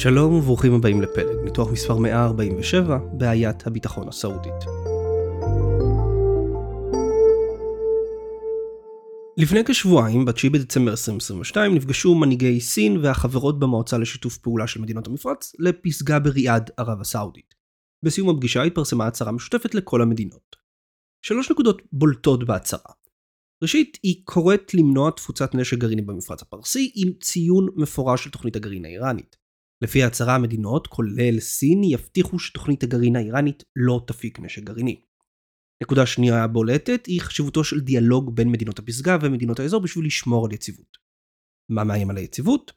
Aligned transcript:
שלום 0.00 0.34
וברוכים 0.34 0.74
הבאים 0.74 1.02
לפלג, 1.02 1.36
ניתוח 1.44 1.72
מספר 1.72 1.96
147, 1.96 2.98
בעיית 3.12 3.66
הביטחון 3.66 4.08
הסעודית. 4.08 4.54
לפני 9.36 9.64
כשבועיים, 9.64 10.24
ב-9 10.24 10.50
בדצמבר 10.52 10.90
2022, 10.90 11.74
נפגשו 11.74 12.14
מנהיגי 12.14 12.60
סין 12.60 12.96
והחברות 12.96 13.58
במועצה 13.58 13.98
לשיתוף 13.98 14.38
פעולה 14.38 14.66
של 14.66 14.80
מדינות 14.80 15.06
המפרץ 15.06 15.52
לפסגה 15.58 16.18
בריאד, 16.18 16.70
ערב 16.76 17.00
הסעודית. 17.00 17.54
בסיום 18.04 18.28
הפגישה 18.30 18.62
התפרסמה 18.62 19.06
הצהרה 19.06 19.32
משותפת 19.32 19.74
לכל 19.74 20.02
המדינות. 20.02 20.56
שלוש 21.22 21.50
נקודות 21.50 21.82
בולטות 21.92 22.44
בהצהרה. 22.44 22.92
ראשית, 23.62 23.98
היא 24.02 24.22
קוראת 24.24 24.74
למנוע 24.74 25.10
תפוצת 25.10 25.54
נשק 25.54 25.78
גרעיני 25.78 26.02
במפרץ 26.02 26.42
הפרסי 26.42 26.92
עם 26.94 27.12
ציון 27.20 27.68
מפורש 27.76 28.24
של 28.24 28.30
תוכנית 28.30 28.56
הגרעין 28.56 28.84
האיראנית. 28.84 29.37
לפי 29.82 30.02
ההצהרה 30.02 30.34
המדינות, 30.34 30.86
כולל 30.86 31.40
סין, 31.40 31.84
יבטיחו 31.84 32.38
שתוכנית 32.38 32.82
הגרעין 32.82 33.16
האיראנית 33.16 33.64
לא 33.76 34.00
תפיק 34.06 34.40
נשק 34.40 34.62
גרעיני. 34.62 35.00
נקודה 35.82 36.06
שנייה 36.06 36.46
בולטת 36.46 37.06
היא 37.06 37.20
חשיבותו 37.20 37.64
של 37.64 37.80
דיאלוג 37.80 38.36
בין 38.36 38.48
מדינות 38.48 38.78
הפסגה 38.78 39.16
ומדינות 39.22 39.60
האזור 39.60 39.80
בשביל 39.80 40.06
לשמור 40.06 40.46
על 40.46 40.52
יציבות. 40.52 40.96
מה 41.70 41.84
מאיים 41.84 42.10
על 42.10 42.16
היציבות? 42.16 42.72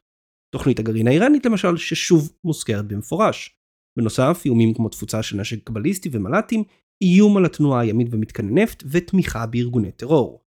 תוכנית 0.55 0.79
הגרעין 0.79 1.07
האיראנית 1.07 1.45
למשל, 1.45 1.77
ששוב 1.77 2.33
מוזכרת 2.43 2.87
במפורש. 2.87 3.57
בנוסף, 3.97 4.41
איומים 4.45 4.73
כמו 4.73 4.89
תפוצה 4.89 5.23
של 5.23 5.37
נשק 5.37 5.63
קבליסטי 5.63 6.09
ומל"טים, 6.11 6.63
איום 7.01 7.37
על 7.37 7.45
התנועה 7.45 7.81
הימית 7.81 8.07
ומתקני 8.11 8.63
נפט 8.63 8.83
ותמיכה 8.91 9.45
בארגוני 9.45 9.91
טרור. 9.91 10.45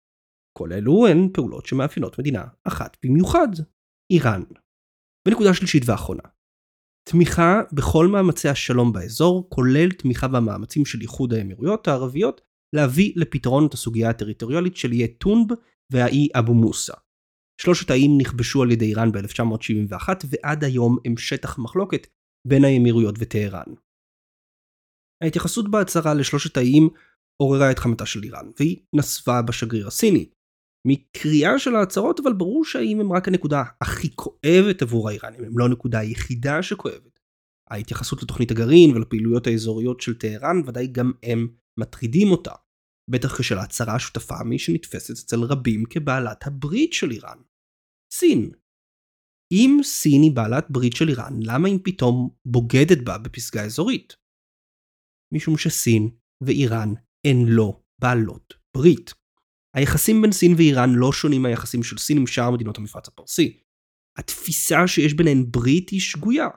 כל 0.57 0.73
אלו 0.73 1.07
הן 1.07 1.29
פעולות 1.33 1.65
שמאפיינות 1.65 2.19
מדינה 2.19 2.45
אחת 2.63 2.97
במיוחד, 3.05 3.47
איראן. 4.11 4.43
ונקודה 5.27 5.53
שלישית 5.53 5.83
ואחרונה, 5.85 6.23
תמיכה 7.09 7.61
בכל 7.73 8.07
מאמצי 8.07 8.49
השלום 8.49 8.93
באזור, 8.93 9.49
כולל 9.49 9.91
תמיכה 9.91 10.27
במאמצים 10.27 10.85
של 10.85 11.01
איחוד 11.01 11.33
האמירויות 11.33 11.87
הערביות 11.87 12.41
להביא 12.75 13.13
לפתרון 13.15 13.65
את 13.65 13.73
הסוגיה 13.73 14.09
הטריטוריאלית 14.09 14.77
של 14.77 14.91
איי 14.91 15.07
טונב 15.07 15.47
והאי 15.91 16.27
אבו 16.39 16.53
מוסא. 16.53 16.93
שלושת 17.61 17.89
האיים 17.89 18.11
נכבשו 18.21 18.63
על 18.63 18.71
ידי 18.71 18.85
איראן 18.85 19.11
ב-1971 19.11 20.09
ועד 20.29 20.63
היום 20.63 20.97
הם 21.05 21.17
שטח 21.17 21.59
מחלוקת 21.59 22.07
בין 22.47 22.65
האמירויות 22.65 23.15
וטהרן. 23.19 23.73
ההתייחסות 25.23 25.71
בהצהרה 25.71 26.13
לשלושת 26.13 26.57
האיים 26.57 26.89
עוררה 27.41 27.71
את 27.71 27.79
חמתה 27.79 28.05
של 28.05 28.23
איראן, 28.23 28.49
והיא 28.59 28.77
נסבה 28.95 29.41
בשגריר 29.41 29.87
הסיני. 29.87 30.29
מקריאה 30.87 31.59
של 31.59 31.75
ההצהרות 31.75 32.19
אבל 32.19 32.33
ברור 32.33 32.65
שהאם 32.65 32.99
הם 32.99 33.13
רק 33.13 33.27
הנקודה 33.27 33.63
הכי 33.81 34.15
כואבת 34.15 34.81
עבור 34.81 35.09
האיראנים, 35.09 35.43
הם 35.43 35.57
לא 35.57 35.65
הנקודה 35.65 35.99
היחידה 35.99 36.63
שכואבת. 36.63 37.19
ההתייחסות 37.69 38.23
לתוכנית 38.23 38.51
הגרעין 38.51 38.95
ולפעילויות 38.95 39.47
האזוריות 39.47 40.01
של 40.01 40.17
טהרן 40.17 40.61
ודאי 40.65 40.87
גם 40.87 41.11
הם 41.23 41.47
מטרידים 41.79 42.31
אותה. 42.31 42.51
בטח 43.09 43.39
כשל 43.39 43.57
ההצהרה 43.57 43.95
השותפה 43.95 44.43
מי 44.45 44.59
שנתפסת 44.59 45.13
אצל 45.25 45.39
רבים 45.39 45.83
כבעלת 45.89 46.47
הברית 46.47 46.93
של 46.93 47.11
איראן. 47.11 47.37
סין. 48.13 48.51
אם 49.51 49.79
סין 49.83 50.21
היא 50.21 50.35
בעלת 50.35 50.65
ברית 50.69 50.93
של 50.95 51.09
איראן, 51.09 51.33
למה 51.41 51.67
היא 51.67 51.79
פתאום 51.83 52.29
בוגדת 52.45 52.97
בה 53.05 53.17
בפסגה 53.17 53.65
אזורית? 53.65 54.15
משום 55.33 55.57
שסין 55.57 56.09
ואיראן 56.43 56.93
הן 57.27 57.45
לא 57.47 57.81
בעלות 58.01 58.53
ברית. 58.77 59.13
היחסים 59.77 60.21
בין 60.21 60.31
סין 60.31 60.53
ואיראן 60.57 60.89
לא 60.95 61.11
שונים 61.11 61.41
מהיחסים 61.41 61.83
של 61.83 61.97
סין 61.97 62.17
עם 62.17 62.27
שאר 62.27 62.51
מדינות 62.51 62.77
המפרץ 62.77 63.07
הפרסי. 63.07 63.57
התפיסה 64.17 64.87
שיש 64.87 65.13
ביניהן 65.13 65.45
ברית 65.51 65.89
היא 65.89 66.01
שגויה. 66.01 66.47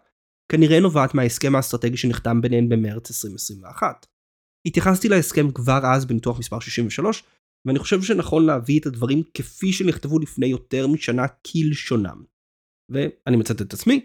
כנראה 0.53 0.81
נובעת 0.81 1.15
מההסכם 1.15 1.57
האסטרטגי 1.57 1.97
שנחתם 1.97 2.41
ביניהן 2.41 2.69
במרץ 2.69 3.11
2021. 3.11 4.07
התייחסתי 4.67 5.09
להסכם 5.09 5.51
כבר 5.51 5.81
אז 5.95 6.07
בניתוח 6.07 6.39
מספר 6.39 6.61
63, 6.61 7.23
ואני 7.67 7.79
חושב 7.79 8.03
שנכון 8.03 8.47
להביא 8.47 8.81
את 8.81 8.87
הדברים 8.87 9.23
כפי 9.35 9.73
שנכתבו 9.73 10.19
לפני 10.19 10.47
יותר 10.47 10.87
משנה 10.87 11.27
כלשונם. 11.29 12.25
ואני 12.89 13.37
מצטט 13.37 13.63
את 13.63 13.73
עצמי. 13.73 14.05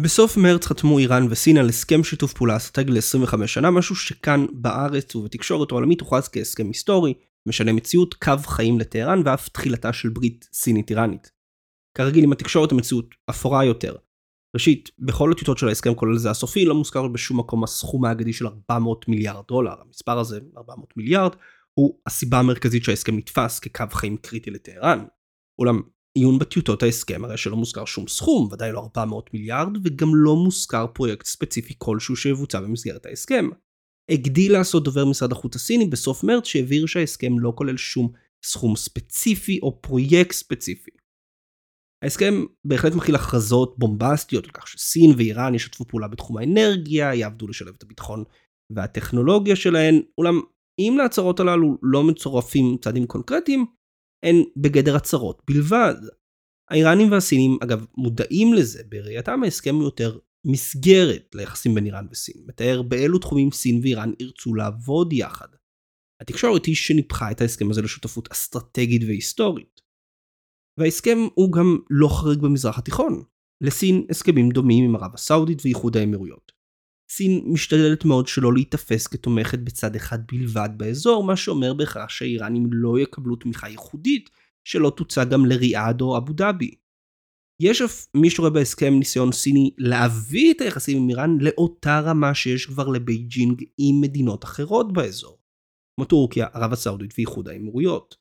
בסוף 0.00 0.36
מרץ 0.36 0.66
חתמו 0.66 0.98
איראן 0.98 1.26
וסין 1.30 1.56
על 1.56 1.68
הסכם 1.68 2.04
שיתוף 2.04 2.32
פעולה 2.32 2.56
אסטרטגי 2.56 2.92
ל-25 2.92 3.46
שנה, 3.46 3.70
משהו 3.70 3.96
שכאן 3.96 4.46
בארץ 4.52 5.16
ובתקשורת 5.16 5.70
העולמית 5.70 6.00
הוכרז 6.00 6.28
כהסכם 6.28 6.66
היסטורי, 6.66 7.14
משנה 7.48 7.72
מציאות, 7.72 8.14
קו 8.14 8.32
חיים 8.46 8.80
לטהרן 8.80 9.22
ואף 9.24 9.48
תחילתה 9.48 9.92
של 9.92 10.08
ברית 10.08 10.48
סינית 10.52 10.90
איראנית. 10.90 11.30
כרגיל 11.96 12.24
עם 12.24 12.32
התקשורת 12.32 12.72
המציאות 12.72 13.14
אפורה 13.30 13.64
יותר. 13.64 13.96
ראשית, 14.54 14.90
בכל 14.98 15.32
הטיוטות 15.32 15.58
של 15.58 15.68
ההסכם 15.68 15.94
כולל 15.94 16.16
זה 16.16 16.30
הסופי 16.30 16.64
לא 16.64 16.74
מוזכר 16.74 17.08
בשום 17.08 17.38
מקום 17.38 17.64
הסכום 17.64 18.04
האגדי 18.04 18.32
של 18.32 18.46
400 18.46 19.08
מיליארד 19.08 19.44
דולר. 19.48 19.74
המספר 19.86 20.18
הזה, 20.18 20.40
400 20.56 20.96
מיליארד, 20.96 21.32
הוא 21.74 21.98
הסיבה 22.06 22.38
המרכזית 22.38 22.84
שההסכם 22.84 23.16
נתפס 23.16 23.58
כקו 23.58 23.84
חיים 23.92 24.16
קריטי 24.16 24.50
לטהרן. 24.50 25.04
אולם 25.58 25.80
עיון 26.14 26.38
בטיוטות 26.38 26.82
ההסכם 26.82 27.24
הרי 27.24 27.36
שלא 27.36 27.56
מוזכר 27.56 27.84
שום 27.84 28.08
סכום, 28.08 28.48
ודאי 28.52 28.72
לא 28.72 28.78
400 28.80 29.34
מיליארד, 29.34 29.76
וגם 29.84 30.08
לא 30.14 30.36
מוזכר 30.36 30.86
פרויקט 30.86 31.26
ספציפי 31.26 31.74
כלשהו 31.78 32.16
שיבוצע 32.16 32.60
במסגרת 32.60 33.06
ההסכם. 33.06 33.48
הגדיל 34.10 34.52
לעשות 34.52 34.84
דובר 34.84 35.04
משרד 35.04 35.32
החוץ 35.32 35.56
הסיני 35.56 35.86
בסוף 35.86 36.24
מרץ 36.24 36.44
שהבהיר 36.44 36.86
שההסכם 36.86 37.38
לא 37.38 37.52
כולל 37.56 37.76
שום 37.76 38.12
סכום 38.44 38.76
ספציפי 38.76 39.58
או 39.62 39.82
פרויקט 39.82 40.32
ספציפי. 40.32 40.90
ההסכם 42.04 42.44
בהחלט 42.64 42.94
מכיל 42.94 43.14
הכרזות 43.14 43.78
בומבסטיות 43.78 44.44
על 44.44 44.50
כך 44.50 44.68
שסין 44.68 45.10
ואיראן 45.16 45.54
ישתפו 45.54 45.84
פעולה 45.84 46.08
בתחום 46.08 46.36
האנרגיה, 46.36 47.14
יעבדו 47.14 47.48
לשלב 47.48 47.74
את 47.78 47.82
הביטחון 47.82 48.24
והטכנולוגיה 48.72 49.56
שלהן, 49.56 50.02
אולם 50.18 50.40
אם 50.78 50.94
להצהרות 50.98 51.40
הללו 51.40 51.78
לא 51.82 52.04
מצורפים 52.04 52.76
צעדים 52.80 53.06
קונקרטיים, 53.06 53.66
הן 54.24 54.36
בגדר 54.56 54.96
הצהרות 54.96 55.42
בלבד. 55.50 55.94
האיראנים 56.70 57.12
והסינים 57.12 57.58
אגב 57.62 57.86
מודעים 57.96 58.54
לזה, 58.54 58.82
בראייתם 58.88 59.42
ההסכם 59.42 59.74
הוא 59.74 59.84
יותר 59.84 60.18
מסגרת 60.46 61.34
ליחסים 61.34 61.74
בין 61.74 61.86
איראן 61.86 62.06
וסין, 62.10 62.42
מתאר 62.46 62.82
באילו 62.82 63.18
תחומים 63.18 63.50
סין 63.50 63.80
ואיראן 63.82 64.12
ירצו 64.20 64.54
לעבוד 64.54 65.12
יחד. 65.12 65.48
התקשורת 66.22 66.66
היא 66.66 66.74
שניפחה 66.74 67.30
את 67.30 67.40
ההסכם 67.40 67.70
הזה 67.70 67.82
לשותפות 67.82 68.28
אסטרטגית 68.32 69.02
והיסטורית. 69.06 69.80
וההסכם 70.78 71.18
הוא 71.34 71.52
גם 71.52 71.78
לא 71.90 72.08
חריג 72.08 72.38
במזרח 72.38 72.78
התיכון. 72.78 73.22
לסין 73.60 74.06
הסכמים 74.10 74.50
דומים 74.50 74.84
עם 74.84 74.96
ערב 74.96 75.14
הסעודית 75.14 75.58
ואיחוד 75.64 75.96
האמירויות. 75.96 76.52
סין 77.10 77.44
משתדלת 77.46 78.04
מאוד 78.04 78.26
שלא 78.26 78.52
להיתפס 78.52 79.06
כתומכת 79.06 79.58
בצד 79.58 79.96
אחד 79.96 80.18
בלבד 80.32 80.68
באזור, 80.76 81.24
מה 81.24 81.36
שאומר 81.36 81.74
בהכרח 81.74 82.08
שהאיראנים 82.08 82.68
לא 82.72 82.98
יקבלו 82.98 83.36
תמיכה 83.36 83.68
ייחודית 83.68 84.30
שלא 84.64 84.92
תוצע 84.96 85.24
גם 85.24 85.46
לריאד 85.46 86.00
או 86.00 86.16
אבו 86.16 86.32
דאבי. 86.32 86.74
יש 87.62 87.82
אף 87.82 88.06
מי 88.16 88.30
שרואה 88.30 88.50
בהסכם 88.50 88.92
ניסיון 88.98 89.32
סיני 89.32 89.74
להביא 89.78 90.52
את 90.52 90.60
היחסים 90.60 91.02
עם 91.02 91.08
איראן 91.10 91.30
לאותה 91.40 92.00
רמה 92.00 92.34
שיש 92.34 92.66
כבר 92.66 92.88
לבייג'ינג 92.88 93.64
עם 93.78 94.00
מדינות 94.00 94.44
אחרות 94.44 94.92
באזור, 94.92 95.42
כמו 95.96 96.04
טורקיה, 96.04 96.46
ערב 96.46 96.72
הסעודית 96.72 97.14
ואיחוד 97.18 97.48
האמירויות. 97.48 98.16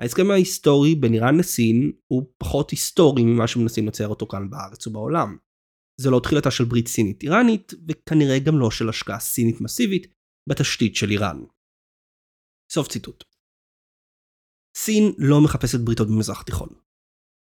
ההסכם 0.00 0.30
ההיסטורי 0.30 0.94
בין 0.94 1.14
איראן 1.14 1.36
לסין 1.38 1.92
הוא 2.12 2.32
פחות 2.38 2.70
היסטורי 2.70 3.22
ממה 3.24 3.46
שמנסים 3.46 3.86
לצייר 3.88 4.08
אותו 4.08 4.26
כאן 4.26 4.50
בארץ 4.50 4.86
ובעולם. 4.86 5.36
זה 6.00 6.10
לא 6.10 6.20
תחילתה 6.22 6.50
של 6.50 6.64
ברית 6.64 6.88
סינית 6.88 7.22
איראנית, 7.22 7.72
וכנראה 7.88 8.38
גם 8.46 8.58
לא 8.58 8.70
של 8.70 8.88
השקעה 8.88 9.20
סינית 9.20 9.60
מסיבית 9.60 10.06
בתשתית 10.48 10.96
של 10.96 11.10
איראן. 11.10 11.44
סוף 12.72 12.88
ציטוט. 12.88 13.24
סין 14.76 15.04
לא 15.18 15.36
מחפשת 15.44 15.80
בריתות 15.84 16.08
במזרח 16.08 16.40
התיכון. 16.40 16.87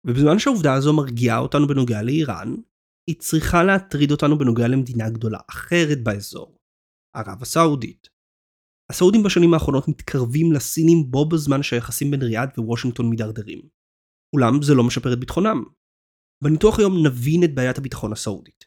ובזמן 0.06 0.38
שהעובדה 0.38 0.74
הזו 0.74 0.92
מרגיעה 0.96 1.38
אותנו 1.38 1.66
בנוגע 1.66 2.02
לאיראן, 2.02 2.54
היא 3.10 3.16
צריכה 3.18 3.64
להטריד 3.64 4.10
אותנו 4.10 4.38
בנוגע 4.38 4.68
למדינה 4.68 5.10
גדולה 5.10 5.38
אחרת 5.50 6.04
באזור, 6.04 6.58
ערב 7.16 7.42
הסעודית. 7.42 8.08
הסעודים 8.90 9.22
בשנים 9.22 9.54
האחרונות 9.54 9.88
מתקרבים 9.88 10.52
לסינים 10.52 11.10
בו 11.10 11.28
בזמן 11.28 11.62
שהיחסים 11.62 12.10
בין 12.10 12.22
ריאד 12.22 12.48
ווושינגטון 12.58 13.10
מידרדרים. 13.10 13.60
אולם 14.36 14.62
זה 14.62 14.74
לא 14.74 14.84
משפר 14.84 15.12
את 15.12 15.18
ביטחונם. 15.18 15.64
בניתוח 16.44 16.78
היום 16.78 17.06
נבין 17.06 17.44
את 17.44 17.54
בעיית 17.54 17.78
הביטחון 17.78 18.12
הסעודית. 18.12 18.64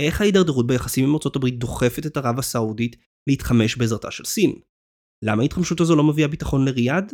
איך 0.00 0.20
ההידרדרות 0.20 0.66
ביחסים 0.66 1.04
עם 1.04 1.14
ארצות 1.14 1.36
הברית 1.36 1.58
דוחפת 1.58 2.06
את 2.06 2.16
ערב 2.16 2.38
הסעודית 2.38 2.96
להתחמש 3.28 3.76
בעזרתה 3.76 4.10
של 4.10 4.24
סין? 4.24 4.60
למה 5.24 5.42
ההתחמשות 5.42 5.80
הזו 5.80 5.96
לא 5.96 6.04
מביאה 6.04 6.28
ביטחון 6.28 6.64
לריאד? 6.64 7.12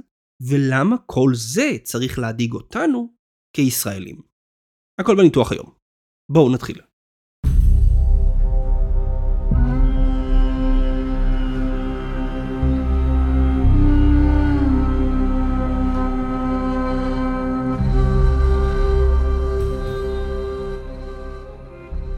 ולמה 0.49 0.97
כל 1.07 1.31
זה 1.35 1.71
צריך 1.83 2.19
להדאיג 2.19 2.53
אותנו 2.53 3.15
כישראלים. 3.53 4.21
הכל 5.01 5.17
בניתוח 5.17 5.53
היום. 5.53 5.71
בואו 6.29 6.51
נתחיל. 6.53 6.81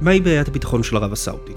מהי 0.00 0.20
בעיית 0.20 0.48
הביטחון 0.48 0.82
של 0.82 0.96
ערב 0.96 1.12
הסעודית? 1.12 1.56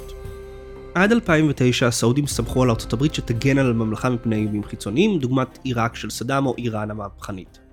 עד 0.96 1.12
2009 1.12 1.88
הסעודים 1.88 2.28
סמכו 2.28 2.64
על 2.64 2.70
ארצות 2.70 2.94
הברית 2.94 3.14
שתגן 3.14 3.58
על 3.58 3.70
הממלכה 3.70 4.10
מפני 4.10 4.36
איומים 4.36 4.64
חיצוניים, 4.64 5.20
דוגמת 5.20 5.60
עיראק 5.64 5.96
של 5.96 6.10
סדאם 6.10 6.46
או 6.46 6.56
איראן 6.58 6.92
המהפכנית. 6.92 7.65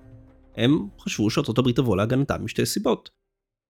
הם 0.55 0.87
חשבו 0.99 1.29
שארצות 1.29 1.57
הברית 1.57 1.75
תבוא 1.75 1.97
להגנתם 1.97 2.45
משתי 2.45 2.65
סיבות. 2.65 3.09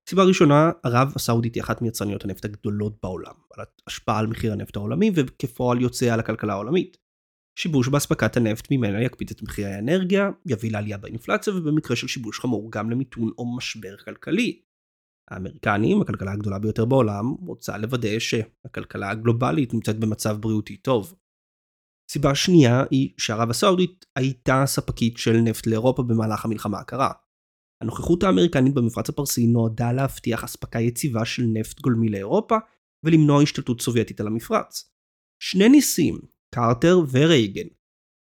סיבה 0.10 0.24
ראשונה, 0.24 0.72
ערב 0.84 1.14
הסעודית 1.16 1.56
היא 1.56 1.64
אחת 1.64 1.82
מיצרניות 1.82 2.24
הנפט 2.24 2.46
הגדולות 2.46 2.98
בעולם, 3.04 3.34
על 3.58 3.66
השפעה 3.88 4.20
על 4.20 4.28
מחיר 4.28 4.54
הנפט 4.54 4.76
העולמי 4.76 5.12
וכפועל 5.16 5.82
יוצא 5.82 6.14
על 6.14 6.20
הכלכלה 6.20 6.54
העולמית. 6.54 6.98
שיבוש 7.60 7.88
באספקת 7.88 8.38
הנפט 8.38 8.72
ממנה 8.72 9.04
יקפיץ 9.04 9.32
את 9.32 9.42
מחירי 9.42 9.74
האנרגיה, 9.74 10.30
יביא 10.46 10.72
לעלייה 10.72 10.98
באינפלציה 10.98 11.54
ובמקרה 11.56 11.96
של 11.96 12.08
שיבוש 12.08 12.40
חמור 12.40 12.72
גם 12.72 12.90
למיתון 12.92 13.32
או 13.38 13.56
משבר 13.56 13.98
כלכלי. 13.98 14.62
האמריקנים, 15.32 16.02
הכלכלה 16.02 16.32
הגדולה 16.32 16.60
ביותר 16.60 16.86
בעולם, 16.86 17.26
רוצה 17.26 17.78
לוודא 17.78 18.20
שהכלכלה 18.20 19.10
הגלובלית 19.10 19.74
נמצאת 19.74 20.00
במצב 20.00 20.38
בריאותי 20.42 20.78
טוב. 20.78 21.16
סיבה 22.14 22.36
שנייה 22.36 22.84
היא 22.92 23.10
שערב 23.18 23.50
הסעודית 23.50 24.06
הייתה 24.16 24.64
ספקית 24.66 25.18
של 25.18 25.38
נפט 25.38 25.68
לאירופה 25.68 26.04
במהלך 26.04 26.46
המלחמה 26.46 26.80
הקרה. 26.80 27.12
הנוכחות 27.82 28.24
האמריקנית 28.24 28.74
במפרץ 28.74 29.10
הפרסי 29.10 29.48
נועדה 29.48 29.92
להבטיח 29.92 30.44
אספקה 30.44 30.80
יציבה 30.80 31.26
של 31.26 31.44
נפט 31.54 31.82
גולמי 31.82 32.10
לאירופה 32.10 32.58
ולמנוע 33.04 33.42
השתלטות 33.42 33.82
סובייטית 33.82 34.20
על 34.20 34.28
המפרץ. 34.28 34.94
שני 35.40 35.70
ניסים, 35.70 36.20
קרטר 36.56 37.00
ורייגן, 37.12 37.68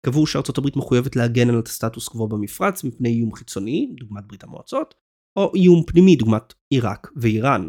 קבעו 0.07 0.27
שארצות 0.27 0.59
הברית 0.59 0.77
מחויבת 0.77 1.17
להגן 1.17 1.49
על 1.49 1.63
הסטטוס 1.67 2.09
קוו 2.09 2.29
במפרץ 2.29 2.85
מפני 2.85 3.09
איום 3.09 3.35
חיצוני, 3.35 3.95
דוגמת 4.01 4.27
ברית 4.27 4.45
המועצות, 4.45 4.95
או 5.37 5.53
איום 5.55 5.83
פנימי, 5.87 6.17
דוגמת 6.17 6.55
עיראק 6.71 7.09
ואיראן. 7.17 7.69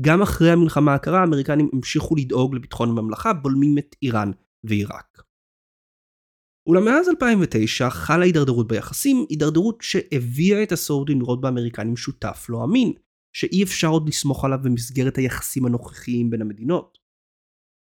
גם 0.00 0.22
אחרי 0.22 0.50
המלחמה 0.50 0.94
הקרה 0.94 1.20
האמריקנים 1.20 1.70
המשיכו 1.72 2.16
לדאוג 2.16 2.54
לביטחון 2.54 2.88
הממלכה, 2.88 3.32
בולמים 3.32 3.78
את 3.78 3.96
איראן 4.02 4.30
ועיראק. 4.64 5.24
אולם 6.66 6.84
מאז 6.84 7.08
2009 7.08 7.90
חלה 7.90 8.24
הידרדרות 8.24 8.68
ביחסים, 8.68 9.26
הידרדרות 9.30 9.78
שהביאה 9.82 10.62
את 10.62 10.72
הסעודים 10.72 11.20
לראות 11.20 11.40
באמריקנים 11.40 11.96
שותף 11.96 12.46
לא 12.48 12.64
אמין, 12.64 12.92
שאי 13.36 13.62
אפשר 13.62 13.88
עוד 13.88 14.08
לסמוך 14.08 14.44
עליו 14.44 14.58
במסגרת 14.62 15.16
היחסים 15.16 15.66
הנוכחיים 15.66 16.30
בין 16.30 16.42
המדינות. 16.42 16.98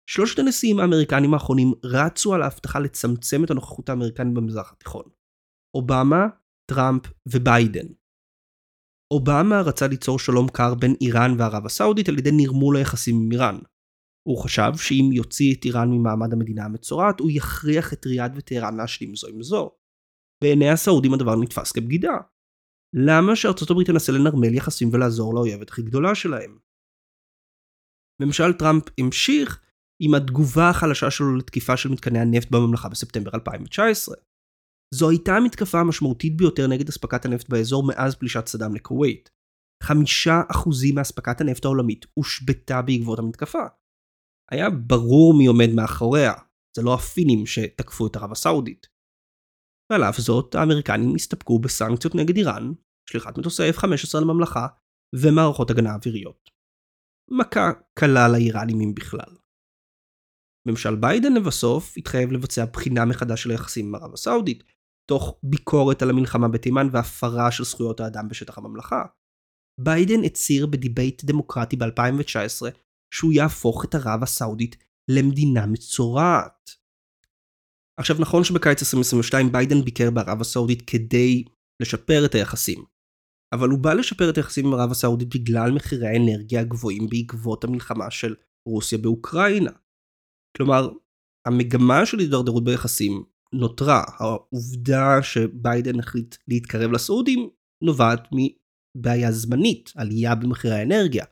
שלושת 0.09 0.39
הנשיאים 0.39 0.79
האמריקנים 0.79 1.33
האחרונים 1.33 1.71
רצו 1.83 2.33
על 2.33 2.41
ההבטחה 2.41 2.79
לצמצם 2.79 3.43
את 3.43 3.51
הנוכחות 3.51 3.89
האמריקנית 3.89 4.33
במזרח 4.33 4.71
התיכון. 4.71 5.05
אובמה, 5.75 6.27
טראמפ 6.71 7.01
וביידן. 7.27 7.87
אובמה 9.13 9.61
רצה 9.61 9.87
ליצור 9.87 10.19
שלום 10.19 10.47
קר 10.47 10.73
בין 10.75 10.95
איראן 11.01 11.31
וערב 11.39 11.65
הסעודית 11.65 12.09
על 12.09 12.17
ידי 12.17 12.29
נרמול 12.33 12.77
היחסים 12.77 13.15
עם 13.15 13.31
איראן. 13.31 13.59
הוא 14.27 14.43
חשב 14.43 14.71
שאם 14.75 15.09
יוציא 15.13 15.55
את 15.55 15.65
איראן 15.65 15.89
ממעמד 15.91 16.33
המדינה 16.33 16.65
המצורעת, 16.65 17.19
הוא 17.19 17.31
יכריח 17.33 17.93
את 17.93 18.05
ריאד 18.05 18.33
וטהרן 18.35 18.77
להשלים 18.77 19.15
זו 19.15 19.27
עם 19.27 19.43
זו. 19.43 19.71
בעיני 20.43 20.69
הסעודים 20.69 21.13
הדבר 21.13 21.35
נתפס 21.35 21.71
כבגידה. 21.71 22.17
למה 22.95 23.35
שארצות 23.35 23.71
הברית 23.71 23.87
תנסה 23.87 24.11
לנרמל 24.11 24.53
יחסים 24.53 24.89
ולעזור 24.93 25.35
לאויבת 25.35 25.69
הכי 25.69 25.81
גדולה 25.81 26.15
שלהם? 26.15 26.57
ממשל 28.21 28.53
טראמפ 28.53 28.83
המשיך 28.99 29.61
עם 30.01 30.13
התגובה 30.13 30.69
החלשה 30.69 31.11
שלו 31.11 31.35
לתקיפה 31.35 31.77
של 31.77 31.89
מתקני 31.89 32.19
הנפט 32.19 32.51
בממלכה 32.51 32.89
בספטמבר 32.89 33.31
2019. 33.33 34.15
זו 34.93 35.09
הייתה 35.09 35.35
המתקפה 35.35 35.79
המשמעותית 35.79 36.37
ביותר 36.37 36.67
נגד 36.67 36.89
אספקת 36.89 37.25
הנפט 37.25 37.49
באזור 37.49 37.87
מאז 37.87 38.15
פלישת 38.15 38.47
סדאם 38.47 38.75
לכווית. 38.75 39.29
חמישה 39.83 40.41
אחוזים 40.51 40.95
מאספקת 40.95 41.41
הנפט 41.41 41.65
העולמית 41.65 42.05
הושבתה 42.13 42.81
בעקבות 42.81 43.19
המתקפה. 43.19 43.63
היה 44.53 44.69
ברור 44.69 45.33
מי 45.37 45.45
עומד 45.45 45.69
מאחוריה, 45.75 46.33
זה 46.75 46.81
לא 46.81 46.93
הפינים 46.93 47.45
שתקפו 47.45 48.07
את 48.07 48.15
ערב 48.15 48.31
הסעודית. 48.31 48.87
ועל 49.91 50.03
אף 50.03 50.17
זאת, 50.17 50.55
האמריקנים 50.55 51.15
הסתפקו 51.15 51.59
בסנקציות 51.59 52.15
נגד 52.15 52.37
איראן, 52.37 52.71
שליחת 53.09 53.37
מטוסי 53.37 53.69
F-15 53.69 54.21
לממלכה, 54.21 54.67
ומערכות 55.15 55.69
הגנה 55.69 55.95
אוויריות. 55.95 56.49
מכה 57.31 57.71
קלה 57.99 58.27
לאיראנים 58.27 58.81
אם 58.81 58.95
בכלל. 58.95 59.37
ממשל 60.67 60.95
ביידן 60.95 61.33
לבסוף 61.33 61.93
התחייב 61.97 62.31
לבצע 62.31 62.65
בחינה 62.65 63.05
מחדש 63.05 63.43
של 63.43 63.51
היחסים 63.51 63.85
עם 63.85 63.95
ערב 63.95 64.13
הסעודית, 64.13 64.63
תוך 65.09 65.39
ביקורת 65.43 66.01
על 66.01 66.09
המלחמה 66.09 66.47
בתימן 66.47 66.87
והפרה 66.91 67.51
של 67.51 67.63
זכויות 67.63 67.99
האדם 67.99 68.27
בשטח 68.27 68.57
הממלכה. 68.57 69.03
ביידן 69.79 70.23
הצהיר 70.25 70.67
ב 70.67 70.75
debate 70.75 71.23
דמוקרטי 71.23 71.75
ב-2019 71.75 72.65
שהוא 73.13 73.33
יהפוך 73.33 73.85
את 73.85 73.95
ערב 73.95 74.23
הסעודית 74.23 74.75
למדינה 75.11 75.65
מצורעת. 75.65 76.71
עכשיו 77.99 78.15
נכון 78.19 78.43
שבקיץ 78.43 78.81
2022 78.81 79.51
ביידן 79.51 79.81
ביקר 79.81 80.11
בערב 80.11 80.41
הסעודית 80.41 80.81
כדי 80.81 81.43
לשפר 81.81 82.25
את 82.25 82.35
היחסים, 82.35 82.83
אבל 83.53 83.69
הוא 83.69 83.79
בא 83.79 83.93
לשפר 83.93 84.29
את 84.29 84.37
היחסים 84.37 84.65
עם 84.65 84.73
ערב 84.73 84.91
הסעודית 84.91 85.35
בגלל 85.35 85.71
מחירי 85.71 86.07
האנרגיה 86.07 86.61
הגבוהים 86.61 87.07
בעקבות 87.09 87.63
המלחמה 87.63 88.11
של 88.11 88.35
רוסיה 88.67 88.97
באוקראינה. 88.97 89.71
כלומר, 90.57 90.89
המגמה 91.47 92.05
של 92.05 92.19
הידרדרות 92.19 92.63
ביחסים 92.63 93.23
נותרה. 93.53 94.03
העובדה 94.19 95.23
שביידן 95.23 95.99
החליט 95.99 96.35
להתקרב 96.47 96.91
לסעודים 96.91 97.49
נובעת 97.83 98.27
מבעיה 98.31 99.31
זמנית, 99.31 99.91
עלייה 99.95 100.35
במחירי 100.35 100.73
האנרגיה. 100.73 101.25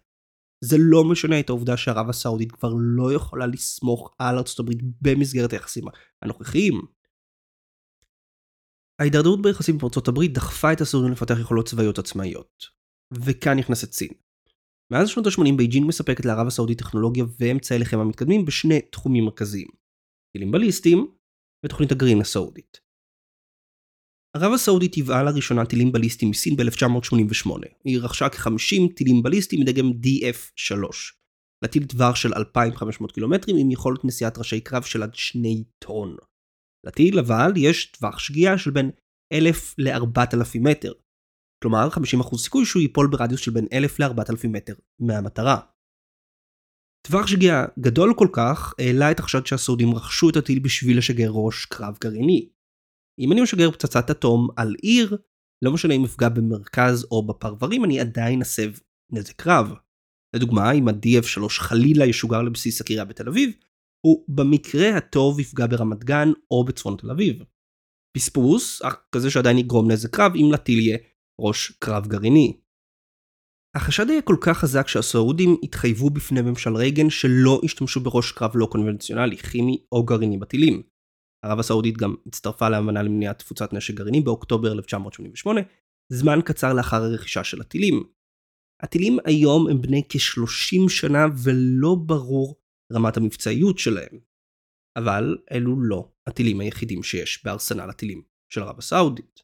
זה 0.64 0.78
לא 0.80 1.04
משנה 1.04 1.40
את 1.40 1.50
העובדה 1.50 1.78
שערב 1.78 2.10
הסעודית 2.10 2.52
כבר 2.52 2.74
לא 2.78 3.14
יכולה 3.14 3.46
לסמוך 3.46 4.16
על 4.20 4.38
ארצות 4.38 4.60
הברית 4.60 4.80
במסגרת 5.02 5.54
היחסים 5.54 5.84
הנוכחיים. 6.22 6.82
ההידרדרות 9.00 9.42
ביחסים 9.42 9.76
עם 9.76 9.82
ארצות 9.84 10.08
הברית 10.08 10.34
דחפה 10.34 10.74
את 10.74 10.82
הסעודים 10.82 11.12
לפתח 11.12 11.40
יכולות 11.42 11.68
צבאיות 11.68 12.00
עצמאיות. 12.00 12.66
וכאן 13.14 13.60
נכנסת 13.60 13.92
סין. 13.92 14.12
מאז 14.92 15.10
שנות 15.10 15.28
ה-80 15.28 15.58
בייג'ינג 15.58 15.88
מספקת 15.88 16.26
לערב 16.26 16.48
הסעודית 16.48 16.78
טכנולוגיה 16.78 17.26
ואמצעי 17.40 17.80
לחימה 17.80 18.04
מתקדמים 18.04 18.46
בשני 18.46 18.82
תחומים 18.82 19.26
מרכזיים. 19.26 19.68
טילים 20.34 20.52
בליסטיים 20.52 21.16
ותוכנית 21.66 21.92
הגרעין 21.92 22.22
הסעודית. 22.22 22.91
ערב 24.36 24.54
הסעודית 24.54 24.98
ייבאה 24.98 25.24
לראשונה 25.24 25.66
טילים 25.66 25.92
בליסטיים 25.92 26.32
מסין 26.32 26.56
ב-1988. 26.56 27.50
היא 27.84 28.00
רכשה 28.02 28.30
כ-50 28.30 28.94
טילים 28.96 29.24
בליסטיים 29.24 29.62
מדגם 29.62 29.92
DF-3. 29.92 30.74
לטיל 31.64 31.86
טווח 31.86 32.16
של 32.16 32.34
2,500 32.34 33.12
קילומטרים 33.12 33.58
עם 33.58 33.72
יכולת 33.72 34.06
נשיאת 34.06 34.38
ראשי 34.38 34.62
קרב 34.62 34.84
של 34.84 35.04
עד 35.04 35.16
2 35.16 35.64
טון. 35.80 36.16
לטיל 36.86 37.20
אבל 37.20 37.52
יש 37.56 37.86
טווח 37.86 38.20
שגיאה 38.20 38.58
של 38.58 38.72
בין 38.72 38.92
1,000 39.34 39.76
ל-4,000 39.78 40.60
מטר. 40.60 40.92
כלומר 41.64 41.88
50% 41.90 42.38
סיכוי 42.38 42.66
שהוא 42.66 42.82
ייפול 42.82 43.08
ברדיוס 43.12 43.42
של 43.42 43.52
בין 43.52 43.68
1,000 43.74 44.00
ל-4,000 44.00 44.48
מטר 44.48 44.74
מהמטרה. 45.00 45.60
טווח 47.08 47.28
שגיאה 47.28 47.66
גדול 47.80 48.14
כל 48.18 48.28
כך 48.34 48.74
העלה 48.80 49.12
את 49.12 49.20
החשד 49.20 49.46
שהסעודים 49.46 49.96
רכשו 49.96 50.30
את 50.30 50.36
הטיל 50.36 50.60
בשביל 50.60 50.98
לשגר 50.98 51.30
ראש 51.30 51.66
קרב 51.66 51.98
גרעיני. 52.02 52.50
אם 53.20 53.32
אני 53.32 53.42
משגר 53.42 53.72
פצצת 53.72 54.10
אטום 54.10 54.48
על 54.58 54.76
עיר, 54.82 55.18
לא 55.64 55.74
משנה 55.74 55.94
אם 55.94 56.04
אפגע 56.06 56.30
במרכז 56.30 57.08
או 57.12 57.28
בפרברים, 57.28 57.86
אני 57.86 58.00
עדיין 58.00 58.42
אסב 58.42 58.72
נזק 59.12 59.48
רב. 59.48 59.74
לדוגמה, 60.36 60.72
אם 60.72 60.88
ה-DF3 60.88 61.50
חלילה 61.50 62.06
ישוגר 62.06 62.42
לבסיס 62.42 62.82
הקריה 62.82 63.06
בתל 63.06 63.28
אביב, 63.28 63.52
הוא 64.06 64.26
במקרה 64.28 64.98
הטוב 64.98 65.40
יפגע 65.40 65.68
ברמת 65.68 66.04
גן 66.04 66.28
או 66.52 66.66
בצפון 66.66 66.98
תל 66.98 67.12
אביב. 67.12 67.44
פספוס, 68.18 68.82
אך 68.82 68.96
כזה 69.12 69.30
שעדיין 69.30 69.58
יגרום 69.58 69.92
נזק 69.92 70.20
רב 70.20 70.32
אם 70.36 70.52
לטיל 70.54 70.80
יהיה 70.80 70.98
ראש 71.42 71.72
קרב 71.72 72.08
גרעיני. 72.08 72.62
החשד 73.76 74.10
היה 74.10 74.22
כל 74.22 74.36
כך 74.42 74.58
חזק 74.58 74.88
שהסעודים 74.88 75.58
התחייבו 75.64 76.10
בפני 76.10 76.42
ממשל 76.42 76.76
רייגן 76.76 77.10
שלא 77.10 77.62
ישתמשו 77.64 78.00
בראש 78.00 78.32
קרב 78.32 78.52
לא 78.56 78.66
קונבנציונלי, 78.66 79.38
כימי 79.38 79.86
או 79.92 80.06
גרעיני 80.06 80.38
בטילים. 80.38 80.84
ערב 81.46 81.60
הסעודית 81.60 81.98
גם 81.98 82.16
הצטרפה 82.28 82.70
לאמנה 82.70 83.04
למניעת 83.04 83.40
תפוצת 83.40 83.74
נשק 83.74 83.94
גרעיני 83.94 84.22
באוקטובר 84.22 84.72
1988, 84.72 85.62
זמן 86.10 86.40
קצר 86.46 86.74
לאחר 86.74 87.04
הרכישה 87.04 87.44
של 87.44 87.62
הטילים. 87.62 88.04
הטילים 88.84 89.18
היום 89.26 89.68
הם 89.68 89.82
בני 89.82 90.04
כ-30 90.10 90.90
שנה 90.90 91.26
ולא 91.44 91.96
ברור 92.06 92.62
רמת 92.94 93.18
המבצעיות 93.18 93.78
שלהם. 93.78 94.20
אבל 94.98 95.38
אלו 95.52 95.82
לא 95.82 96.12
הטילים 96.28 96.60
היחידים 96.60 97.04
שיש 97.04 97.46
בארסנל 97.46 97.90
הטילים 97.90 98.24
של 98.50 98.64
ערב 98.64 98.78
הסעודית. 98.78 99.40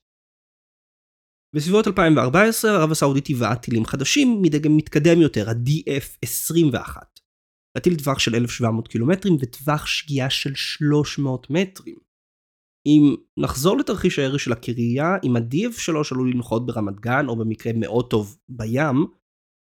בסביבות 1.55 1.87
2014 1.87 2.71
ערב 2.71 2.91
הסעודית 2.91 3.27
היווה 3.27 3.55
טילים 3.55 3.85
חדשים 3.85 4.41
מדגם 4.41 4.77
מתקדם 4.77 5.21
יותר, 5.21 5.49
ה-DF-21. 5.49 7.16
להטיל 7.77 7.95
טווח 7.95 8.19
של 8.19 8.35
1,700 8.35 8.87
קילומטרים 8.87 9.35
וטווח 9.39 9.85
שגיאה 9.85 10.29
של 10.29 10.55
300 10.55 11.49
מטרים. 11.49 11.95
אם 12.85 13.15
נחזור 13.37 13.77
לתרחיש 13.77 14.19
הירי 14.19 14.39
של 14.39 14.51
הקריה, 14.51 15.15
אם 15.23 15.35
ה-DF3 15.35 15.93
עלול 16.11 16.31
לנחות 16.31 16.65
ברמת 16.65 16.99
גן 16.99 17.27
או 17.27 17.35
במקרה 17.35 17.73
מאוד 17.75 18.09
טוב 18.09 18.37
בים, 18.49 19.05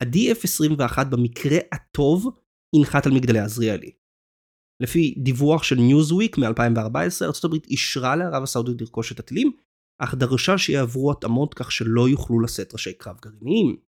ה-DF-21 0.01 1.03
במקרה 1.03 1.57
הטוב 1.71 2.29
ינחת 2.75 3.05
על 3.05 3.11
מגדלי 3.11 3.39
עזריאלי. 3.39 3.91
לפי 4.79 5.15
דיווח 5.17 5.63
של 5.63 5.75
ניוזוויק 5.75 6.37
מ-2014, 6.37 7.21
ארה"ב 7.21 7.53
אישרה 7.69 8.15
לערב 8.15 8.43
הסעודית 8.43 8.81
לרכוש 8.81 9.11
את 9.11 9.19
הטילים, 9.19 9.51
אך 9.99 10.15
דרשה 10.15 10.57
שיעברו 10.57 11.11
התאמות 11.11 11.53
כך 11.53 11.71
שלא 11.71 12.09
יוכלו 12.09 12.39
לשאת 12.39 12.73
ראשי 12.73 12.93
קרב 12.93 13.17
גרעיניים. 13.21 13.92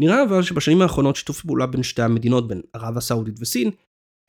נראה 0.00 0.22
אבל 0.22 0.42
שבשנים 0.42 0.82
האחרונות 0.82 1.16
שיתוף 1.16 1.42
פעולה 1.42 1.66
בין 1.66 1.82
שתי 1.82 2.02
המדינות, 2.02 2.48
בין 2.48 2.62
ערב 2.72 2.96
הסעודית 2.96 3.34
וסין, 3.40 3.70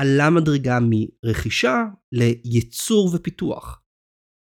עלה 0.01 0.29
מדרגה 0.29 0.79
מרכישה 0.81 1.83
לייצור 2.11 3.09
ופיתוח. 3.13 3.81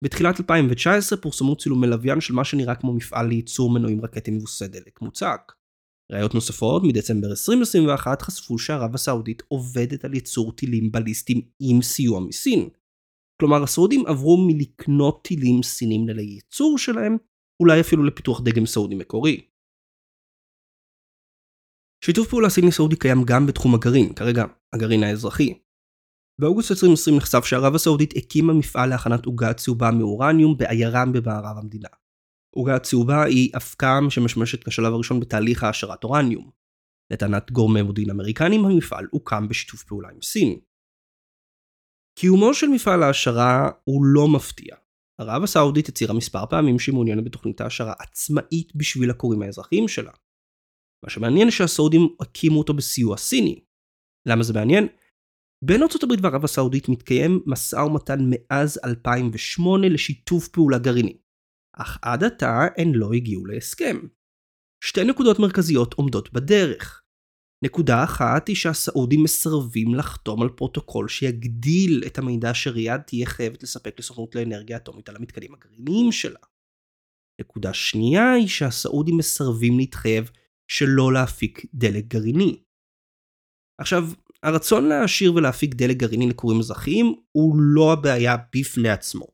בתחילת 0.04 0.40
2019 0.40 1.18
פורסמו 1.18 1.56
צילומי 1.56 1.86
לוויין 1.86 2.20
של 2.20 2.34
מה 2.34 2.44
שנראה 2.44 2.74
כמו 2.74 2.94
מפעל 2.94 3.26
לייצור 3.26 3.70
מנועים 3.70 4.00
רקטיים 4.00 4.36
מבוססי 4.36 4.68
דלק 4.68 5.02
מוצק. 5.02 5.52
ראיות 6.12 6.34
נוספות 6.34 6.82
מדצמבר 6.84 7.30
2021 7.30 8.22
חשפו 8.22 8.58
שערב 8.58 8.94
הסעודית 8.94 9.42
עובדת 9.48 10.04
על 10.04 10.14
ייצור 10.14 10.52
טילים 10.52 10.92
בליסטיים 10.92 11.40
עם 11.60 11.82
סיוע 11.82 12.20
מסין. 12.20 12.68
כלומר 13.40 13.62
הסעודים 13.62 14.06
עברו 14.06 14.46
מלקנות 14.46 15.24
טילים 15.24 15.62
סינים 15.62 16.08
לייצור 16.08 16.78
שלהם, 16.78 17.16
אולי 17.62 17.80
אפילו 17.80 18.04
לפיתוח 18.04 18.40
דגם 18.40 18.66
סעודי 18.66 18.94
מקורי. 18.94 19.40
שיתוף 22.06 22.28
פעולה 22.28 22.50
סיני-סעודי 22.50 22.96
קיים 22.96 23.24
גם 23.24 23.46
בתחום 23.46 23.74
הגרעין, 23.74 24.14
כרגע 24.14 24.44
הגרעין 24.72 25.02
האזרחי. 25.02 25.54
באוגוסט 26.40 26.70
2020 26.70 27.16
נחשף 27.16 27.44
שערב 27.44 27.74
הסעודית 27.74 28.14
הקימה 28.16 28.52
מפעל 28.52 28.88
להכנת 28.88 29.26
עוגה 29.26 29.54
צהובה 29.54 29.90
מאורניום 29.90 30.56
בעיירם 30.56 31.12
במערב 31.12 31.58
המדינה. 31.58 31.88
עוגה 32.54 32.78
צהובה 32.78 33.22
היא 33.24 33.50
אבקם 33.56 34.10
שמשמשת 34.10 34.64
כשלב 34.64 34.92
הראשון 34.92 35.20
בתהליך 35.20 35.64
העשרת 35.64 36.04
אורניום. 36.04 36.50
לטענת 37.10 37.50
גורמי 37.50 37.82
מודיעין 37.82 38.10
אמריקנים 38.10 38.64
המפעל 38.64 39.06
הוקם 39.10 39.48
בשיתוף 39.48 39.82
פעולה 39.82 40.08
עם 40.08 40.22
סין. 40.22 40.58
קיומו 42.18 42.54
של 42.54 42.66
מפעל 42.66 43.02
ההעשרה 43.02 43.70
הוא 43.84 44.04
לא 44.04 44.28
מפתיע. 44.28 44.76
ערב 45.20 45.42
הסעודית 45.42 45.88
הצהירה 45.88 46.14
מספר 46.14 46.46
פעמים 46.46 46.78
שהיא 46.78 46.92
מעוניינת 46.92 47.24
בתוכנית 47.24 47.60
העשרה 47.60 47.92
עצמאית 47.98 48.76
בשביל 48.76 49.10
הקוראים 49.10 49.42
האזרחיים 49.42 49.88
שלה. 49.88 50.12
מה 51.04 51.10
שמעניין 51.10 51.50
שהסעודים 51.50 52.00
הקימו 52.20 52.58
אותו 52.58 52.74
בסיוע 52.74 53.16
סיני. 53.16 53.64
למה 54.28 54.42
זה 54.42 54.52
מעניין? 54.52 54.86
בין 55.64 55.82
ארצות 55.82 56.02
הברית 56.02 56.20
וערב 56.22 56.44
הסעודית 56.44 56.88
מתקיים 56.88 57.42
משא 57.46 57.76
ומתן 57.76 58.18
מאז 58.30 58.80
2008 58.84 59.88
לשיתוף 59.88 60.48
פעולה 60.48 60.78
גרעיני. 60.78 61.18
אך 61.76 61.98
עד 62.02 62.24
עתה 62.24 62.66
הן 62.76 62.92
לא 62.94 63.12
הגיעו 63.12 63.46
להסכם. 63.46 63.96
שתי 64.84 65.04
נקודות 65.04 65.38
מרכזיות 65.38 65.94
עומדות 65.94 66.32
בדרך. 66.32 67.02
נקודה 67.64 68.04
אחת 68.04 68.48
היא 68.48 68.56
שהסעודים 68.56 69.22
מסרבים 69.22 69.94
לחתום 69.94 70.42
על 70.42 70.48
פרוטוקול 70.48 71.08
שיגדיל 71.08 72.02
את 72.06 72.18
המידע 72.18 72.50
שריאד 72.54 73.00
תהיה 73.00 73.26
חייבת 73.26 73.62
לספק 73.62 73.98
לסוכנות 73.98 74.34
לאנרגיה 74.34 74.76
אטומית 74.76 75.08
על 75.08 75.16
המתקנים 75.16 75.54
הגרעיניים 75.54 76.12
שלה. 76.12 76.40
נקודה 77.40 77.74
שנייה 77.74 78.32
היא 78.32 78.48
שהסעודים 78.48 79.16
מסרבים 79.16 79.78
להתחייב 79.78 80.30
שלא 80.70 81.12
להפיק 81.12 81.66
דלק 81.74 82.04
גרעיני. 82.04 82.62
עכשיו, 83.80 84.02
הרצון 84.42 84.84
להעשיר 84.84 85.34
ולהפיק 85.34 85.74
דלק 85.74 85.96
גרעיני 85.96 86.28
לכורים 86.28 86.58
אזרחיים 86.58 87.06
הוא 87.32 87.56
לא 87.58 87.92
הבעיה 87.92 88.36
בפני 88.56 88.88
עצמו. 88.88 89.26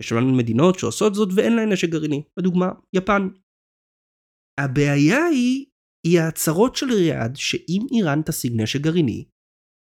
יש 0.00 0.12
לנו 0.12 0.36
מדינות 0.36 0.78
שעושות 0.78 1.14
זאת 1.14 1.28
ואין 1.36 1.56
להן 1.56 1.72
נשק 1.72 1.88
גרעיני, 1.88 2.22
לדוגמה, 2.36 2.68
יפן. 2.92 3.28
הבעיה 4.60 5.24
היא, 5.24 5.66
היא 6.06 6.20
ההצהרות 6.20 6.76
של 6.76 6.86
ריאד 6.92 7.36
שאם 7.36 7.86
איראן 7.92 8.22
תשיג 8.22 8.52
נשק 8.56 8.80
גרעיני, 8.80 9.24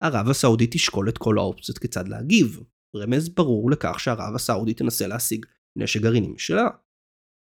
ערב 0.04 0.30
הסעודית 0.30 0.72
תשקול 0.72 1.10
את 1.10 1.18
כל 1.18 1.38
האופציות 1.38 1.78
כיצד 1.78 2.08
להגיב. 2.08 2.60
רמז 2.96 3.30
ברור 3.30 3.72
לכך 3.72 4.00
שערב 4.00 4.36
הסעודית 4.36 4.78
תנסה 4.78 5.08
להשיג 5.08 5.46
נשק 5.78 6.02
גרעיני 6.02 6.28
משלה. 6.28 6.68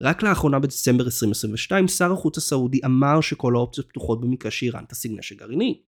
רק 0.03 0.23
לאחרונה 0.23 0.59
בדצמבר 0.59 1.05
2022 1.05 1.89
שר 1.89 2.13
החוץ 2.13 2.39
הסעודי 2.39 2.81
אמר 2.85 3.21
שכל 3.21 3.53
האופציות 3.57 3.89
פתוחות 3.89 4.21
במקרה 4.21 4.51
שאיראן 4.51 4.85
תשיג 4.85 5.13
נשק 5.19 5.37
גרעיני. 5.37 5.83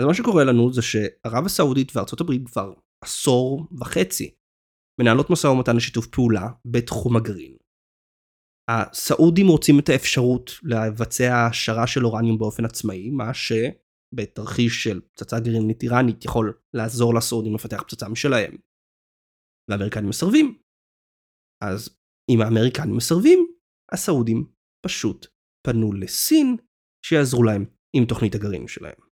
אז 0.00 0.04
מה 0.06 0.14
שקורה 0.14 0.44
לנו 0.44 0.72
זה 0.72 0.82
שערב 0.82 1.44
הסעודית 1.46 1.96
וארצות 1.96 2.20
הברית 2.20 2.48
כבר 2.48 2.72
עשור 3.04 3.66
וחצי 3.80 4.34
מנהלות 5.00 5.30
משא 5.30 5.46
ומתן 5.46 5.76
לשיתוף 5.76 6.06
פעולה 6.06 6.48
בתחום 6.64 7.16
הגרעין. 7.16 7.56
הסעודים 8.70 9.48
רוצים 9.48 9.78
את 9.78 9.88
האפשרות 9.88 10.50
לבצע 10.62 11.34
העשרה 11.34 11.86
של 11.86 12.06
אורניום 12.06 12.38
באופן 12.38 12.64
עצמאי, 12.64 13.10
מה 13.10 13.30
שבתרחיש 13.34 14.84
של 14.84 15.00
פצצה 15.00 15.40
גרעינית 15.40 15.82
איראנית 15.82 16.24
יכול 16.24 16.58
לעזור 16.74 17.14
לסעודים 17.14 17.54
לפתח 17.54 17.82
פצצה 17.82 18.08
משלהם. 18.08 18.56
והאמריקנים 19.70 20.08
מסרבים. 20.08 20.58
אז 21.64 21.97
אם 22.28 22.40
האמריקנים 22.40 22.96
מסרבים, 22.96 23.46
הסעודים 23.92 24.46
פשוט 24.80 25.26
פנו 25.66 25.92
לסין 25.92 26.56
שיעזרו 27.06 27.42
להם 27.42 27.64
עם 27.92 28.04
תוכנית 28.04 28.34
הגרעין 28.34 28.68
שלהם. 28.68 29.08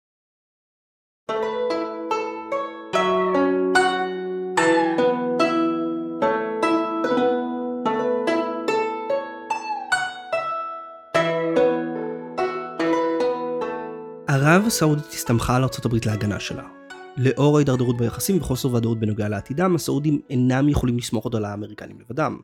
ערב 14.28 14.64
הסעודית 14.66 15.06
הסתמכה 15.06 15.56
על 15.56 15.64
ארצות 15.64 15.86
הברית 15.86 16.06
להגנה 16.06 16.40
שלה. 16.40 16.70
לאור 17.18 17.58
ההידרדרות 17.58 17.98
ביחסים 17.98 18.38
וחוסר 18.38 18.74
ודאות 18.74 19.00
בנוגע 19.00 19.30
לעתידם, 19.30 19.76
הסעודים 19.76 20.22
אינם 20.30 20.70
יכולים 20.70 20.98
לסמוך 20.98 21.24
עוד 21.24 21.36
על 21.36 21.46
האמריקנים 21.46 22.00
לבדם. 22.00 22.40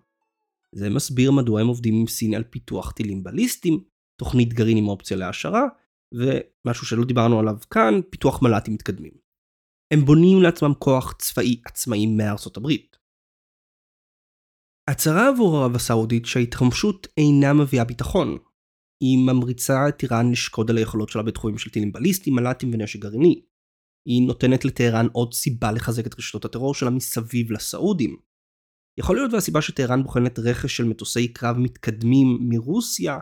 זה 0.76 0.90
מסביר 0.90 1.32
מדוע 1.32 1.62
הם 1.62 1.68
עובדים 1.68 1.96
עם 1.96 2.08
סין 2.08 2.34
על 2.34 2.44
פיתוח 2.44 2.92
טילים 2.92 3.24
בליסטיים, 3.24 3.84
תוכנית 4.20 4.54
גרעין 4.54 4.78
עם 4.78 4.88
אופציה 4.88 5.18
להעשרה, 5.18 5.64
ומשהו 6.14 6.88
שלא 6.88 7.06
דיברנו 7.06 7.40
עליו 7.40 7.56
כאן, 7.70 7.94
פיתוח 8.10 8.42
מל"טים 8.42 8.74
מתקדמים. 8.74 9.14
הם 9.94 10.06
בונים 10.06 10.42
לעצמם 10.44 10.74
כוח 10.80 11.14
צבאי 11.14 11.62
עצמאי 11.66 12.08
מארצות 12.08 12.58
הברית. 12.58 12.98
הצהרה 14.90 15.28
עבור 15.28 15.58
ערב 15.58 15.76
הסעודית 15.76 16.26
שההתחמשות 16.26 17.08
אינה 17.18 17.54
מביאה 17.54 17.84
ביטחון. 17.84 18.38
היא 19.04 19.18
ממריצה 19.18 19.90
את 19.90 20.04
איראן 20.04 20.32
לשקוד 20.32 20.70
על 20.70 20.78
היכולות 20.78 21.10
שלה 21.10 21.24
בתחומים 21.24 21.58
של 21.58 21.70
טילים 21.70 21.92
בליסטיים, 21.92 22.36
מל"טים 22.36 22.74
ונשק 22.74 23.00
גרעיני. 23.00 23.42
היא 24.08 24.28
נותנת 24.28 24.66
לטהרן 24.66 25.08
עוד 25.12 25.34
סיבה 25.34 25.72
לחזק 25.72 26.08
את 26.08 26.20
רשתות 26.20 26.46
הטרור 26.46 26.74
שלה 26.74 26.90
מסביב 26.90 27.52
לסעודים. 27.52 28.18
יכול 28.98 29.16
להיות 29.16 29.34
והסיבה 29.34 29.62
שטהרן 29.62 30.04
בוחנת 30.04 30.40
רכש 30.40 30.78
של 30.78 30.84
מטוסי 30.84 31.34
קרב 31.34 31.58
מתקדמים 31.58 32.38
מרוסיה 32.42 33.20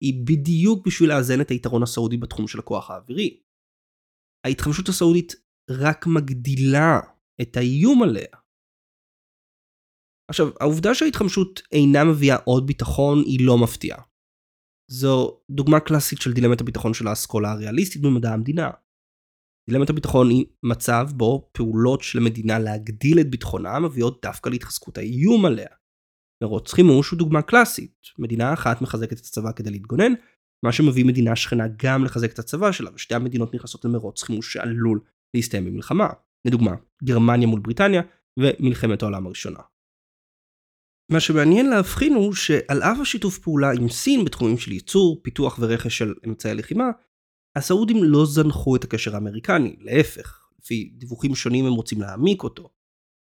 היא 0.00 0.26
בדיוק 0.26 0.86
בשביל 0.86 1.08
לאזן 1.08 1.40
את 1.40 1.50
היתרון 1.50 1.82
הסעודי 1.82 2.16
בתחום 2.16 2.48
של 2.48 2.58
הכוח 2.58 2.90
האווירי. 2.90 3.40
ההתחמשות 4.46 4.88
הסעודית 4.88 5.32
רק 5.70 6.06
מגדילה 6.06 7.00
את 7.42 7.56
האיום 7.56 8.02
עליה. 8.02 8.36
עכשיו, 10.30 10.46
העובדה 10.60 10.94
שההתחמשות 10.94 11.62
אינה 11.72 12.04
מביאה 12.04 12.36
עוד 12.44 12.66
ביטחון 12.66 13.18
היא 13.26 13.46
לא 13.46 13.58
מפתיעה. 13.62 14.02
זו 14.90 15.40
דוגמה 15.50 15.80
קלאסית 15.80 16.20
של 16.20 16.32
דילמת 16.32 16.60
הביטחון 16.60 16.94
של 16.94 17.06
האסכולה 17.06 17.52
הריאליסטית 17.52 18.02
במדע 18.02 18.32
המדינה. 18.32 18.70
דילמת 19.70 19.90
הביטחון 19.90 20.30
היא 20.30 20.46
מצב 20.62 21.08
בו 21.14 21.50
פעולות 21.52 22.02
של 22.02 22.18
המדינה 22.18 22.58
להגדיל 22.58 23.20
את 23.20 23.30
ביטחונה 23.30 23.78
מביאות 23.78 24.18
דווקא 24.22 24.48
להתחזקות 24.48 24.98
האיום 24.98 25.44
עליה. 25.44 25.68
מרוץ 26.42 26.72
חימוש 26.72 27.10
הוא 27.10 27.18
דוגמה 27.18 27.42
קלאסית, 27.42 27.96
מדינה 28.18 28.52
אחת 28.52 28.82
מחזקת 28.82 29.12
את 29.12 29.18
הצבא 29.18 29.52
כדי 29.52 29.70
להתגונן, 29.70 30.12
מה 30.64 30.72
שמביא 30.72 31.04
מדינה 31.04 31.36
שכנה 31.36 31.64
גם 31.82 32.04
לחזק 32.04 32.32
את 32.32 32.38
הצבא 32.38 32.72
שלה, 32.72 32.90
ושתי 32.94 33.14
המדינות 33.14 33.54
נכנסות 33.54 33.84
למרוץ 33.84 34.22
חימוש 34.22 34.52
שעלול 34.52 35.00
להסתיים 35.34 35.64
במלחמה. 35.64 36.08
לדוגמה, 36.46 36.74
גרמניה 37.04 37.48
מול 37.48 37.60
בריטניה 37.60 38.02
ומלחמת 38.38 39.02
העולם 39.02 39.26
הראשונה. 39.26 39.58
מה 41.12 41.20
שמעניין 41.20 41.70
להבחין 41.70 42.14
הוא 42.14 42.34
שעל 42.34 42.82
אף 42.82 42.98
השיתוף 43.00 43.38
פעולה 43.38 43.72
עם 43.72 43.88
סין 43.88 44.24
בתחומים 44.24 44.58
של 44.58 44.72
ייצור, 44.72 45.20
פיתוח 45.22 45.58
ורכש 45.60 45.98
של 45.98 46.14
אמצעי 46.26 46.54
לחימה, 46.54 46.90
הסעודים 47.56 47.96
לא 48.04 48.26
זנחו 48.26 48.76
את 48.76 48.84
הקשר 48.84 49.14
האמריקני, 49.14 49.76
להפך, 49.80 50.48
לפי 50.58 50.92
דיווחים 50.98 51.34
שונים 51.34 51.66
הם 51.66 51.72
רוצים 51.72 52.00
להעמיק 52.00 52.42
אותו. 52.42 52.70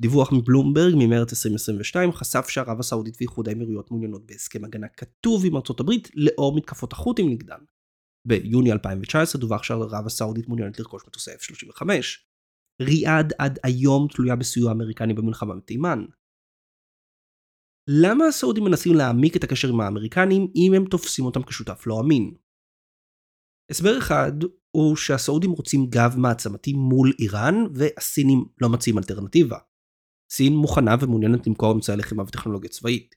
דיווח 0.02 0.32
מבלומברג 0.32 0.94
ממרץ 0.98 1.34
2022 1.34 2.12
חשף 2.12 2.48
שערב 2.50 2.80
הסעודית 2.80 3.16
ואיחוד 3.20 3.48
האמירויות 3.48 3.92
מעוניינות 3.92 4.26
בהסכם 4.26 4.66
הגנה 4.66 4.88
כתוב 4.88 5.46
עם 5.46 5.56
ארצות 5.56 5.80
הברית 5.80 6.10
לאור 6.16 6.56
מתקפות 6.56 6.94
החות'ים 6.94 7.30
נגדן. 7.30 7.60
ביוני 8.28 8.72
2019 8.72 9.42
דווח 9.42 9.64
שערב 9.64 10.06
הסעודית 10.06 10.48
מעוניינת 10.48 10.80
לרכוש 10.80 11.04
מטוסי 11.08 11.32
F-35. 11.32 11.86
ריאד 12.82 13.34
עד 13.40 13.60
היום 13.64 14.08
תלויה 14.08 14.36
בסיוע 14.36 14.70
האמריקני 14.70 15.14
במלחמה 15.14 15.56
בתימן. 15.56 16.06
למה 17.90 18.26
הסעודים 18.26 18.64
מנסים 18.64 18.94
להעמיק 18.96 19.36
את 19.38 19.44
הקשר 19.44 19.70
עם 19.70 19.82
האמריקנים 19.82 20.48
אם 20.56 20.74
הם 20.76 20.86
תופסים 20.86 21.26
אותם 21.26 21.44
כשותף 21.44 21.84
לא 21.88 22.00
אמין? 22.00 22.34
הסבר 23.72 23.98
אחד 23.98 24.32
הוא 24.72 24.96
שהסעודים 24.96 25.52
רוצים 25.52 25.86
גב 25.90 26.14
מעצמתי 26.18 26.74
מול 26.74 27.14
איראן 27.20 27.56
והסינים 27.74 28.46
לא 28.62 28.70
מציעים 28.70 28.98
אלטרנטיבה. 28.98 29.58
סין 30.32 30.54
מוכנה 30.54 30.96
ומעוניינת 31.02 31.48
למכור 31.48 31.72
אמצעי 31.72 31.98
לחימה 31.98 32.24
וטכנולוגיה 32.24 32.70
צבאית. 32.70 33.16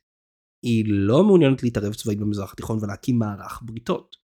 היא 0.62 0.84
לא 0.88 1.24
מעוניינת 1.24 1.62
להתערב 1.62 1.94
צבאית 1.94 2.18
במזרח 2.18 2.52
התיכון 2.52 2.78
ולהקים 2.82 3.18
מערך 3.18 3.62
בריתות. 3.62 4.16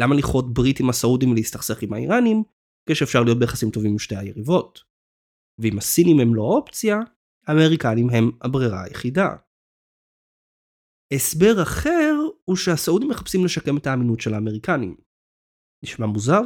למה 0.00 0.14
לכרות 0.14 0.54
ברית 0.54 0.80
עם 0.80 0.90
הסעודים 0.90 1.30
ולהסתכסך 1.30 1.82
עם 1.82 1.92
האיראנים, 1.92 2.42
כשאפשר 2.88 3.22
להיות 3.22 3.38
ביחסים 3.38 3.70
טובים 3.70 3.90
עם 3.90 3.98
שתי 3.98 4.16
היריבות? 4.16 4.80
ואם 5.58 5.78
הסינים 5.78 6.20
הם 6.20 6.34
לא 6.34 6.42
אופציה, 6.42 6.98
האמריקנים 7.46 8.10
הם 8.10 8.30
הברירה 8.42 8.84
היחידה. 8.84 9.36
הסבר 11.14 11.62
אחר 11.62 12.14
הוא 12.44 12.56
שהסעודים 12.56 13.08
מחפשים 13.08 13.44
לשקם 13.44 13.76
את 13.76 13.86
האמינות 13.86 14.20
של 14.20 14.34
האמריקנים. 14.34 15.09
נשמע 15.84 16.06
מוזר? 16.06 16.40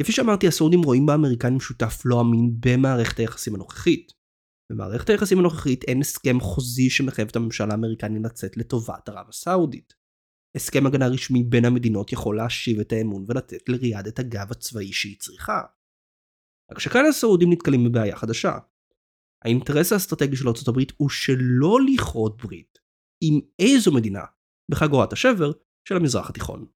כפי 0.00 0.12
שאמרתי, 0.12 0.48
הסעודים 0.48 0.82
רואים 0.82 1.06
באמריקנים 1.06 1.60
שותף 1.60 2.02
לא 2.04 2.20
אמין 2.20 2.50
במערכת 2.60 3.18
היחסים 3.18 3.54
הנוכחית. 3.54 4.12
במערכת 4.72 5.10
היחסים 5.10 5.38
הנוכחית 5.38 5.84
אין 5.84 6.00
הסכם 6.00 6.40
חוזי 6.40 6.90
שמחייב 6.90 7.28
את 7.28 7.36
הממשל 7.36 7.70
האמריקני 7.70 8.18
לצאת 8.24 8.56
לטובת 8.56 9.08
ערב 9.08 9.28
הסעודית. 9.28 9.94
הסכם 10.56 10.86
הגנה 10.86 11.08
רשמי 11.08 11.42
בין 11.42 11.64
המדינות 11.64 12.12
יכול 12.12 12.36
להשיב 12.36 12.80
את 12.80 12.92
האמון 12.92 13.24
ולתת 13.28 13.68
לריאד 13.68 14.06
את 14.06 14.18
הגב 14.18 14.50
הצבאי 14.50 14.92
שהיא 14.92 15.18
צריכה. 15.18 15.60
רק 16.72 16.78
שכאן 16.78 17.04
הסעודים 17.08 17.52
נתקלים 17.52 17.84
בבעיה 17.84 18.16
חדשה. 18.16 18.58
האינטרס 19.44 19.92
האסטרטגי 19.92 20.36
של 20.36 20.48
ארצות 20.48 20.68
הברית 20.68 20.92
הוא 20.96 21.08
שלא 21.08 21.78
לכרות 21.92 22.42
ברית 22.42 22.78
עם 23.20 23.40
איזו 23.58 23.92
מדינה 23.92 24.24
בחגורת 24.70 25.12
השבר 25.12 25.52
של 25.88 25.96
המזרח 25.96 26.30
התיכון. 26.30 26.66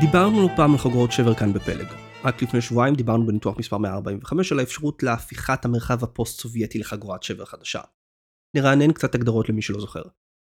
דיברנו 0.00 0.42
לא 0.42 0.48
פעם 0.56 0.72
על 0.72 0.78
חגורות 0.78 1.12
שבר 1.12 1.34
כאן 1.34 1.52
בפלג. 1.52 1.86
רק 2.24 2.42
לפני 2.42 2.60
שבועיים 2.60 2.94
דיברנו 2.94 3.26
בניתוח 3.26 3.58
מספר 3.58 3.78
145 3.78 4.52
על 4.52 4.58
האפשרות 4.58 5.02
להפיכת 5.02 5.64
המרחב 5.64 6.04
הפוסט-סובייטי 6.04 6.78
לחגורת 6.78 7.22
שבר 7.22 7.44
חדשה. 7.44 7.80
נרענן 8.56 8.92
קצת 8.92 9.14
הגדרות 9.14 9.48
למי 9.48 9.62
שלא 9.62 9.80
זוכר. 9.80 10.02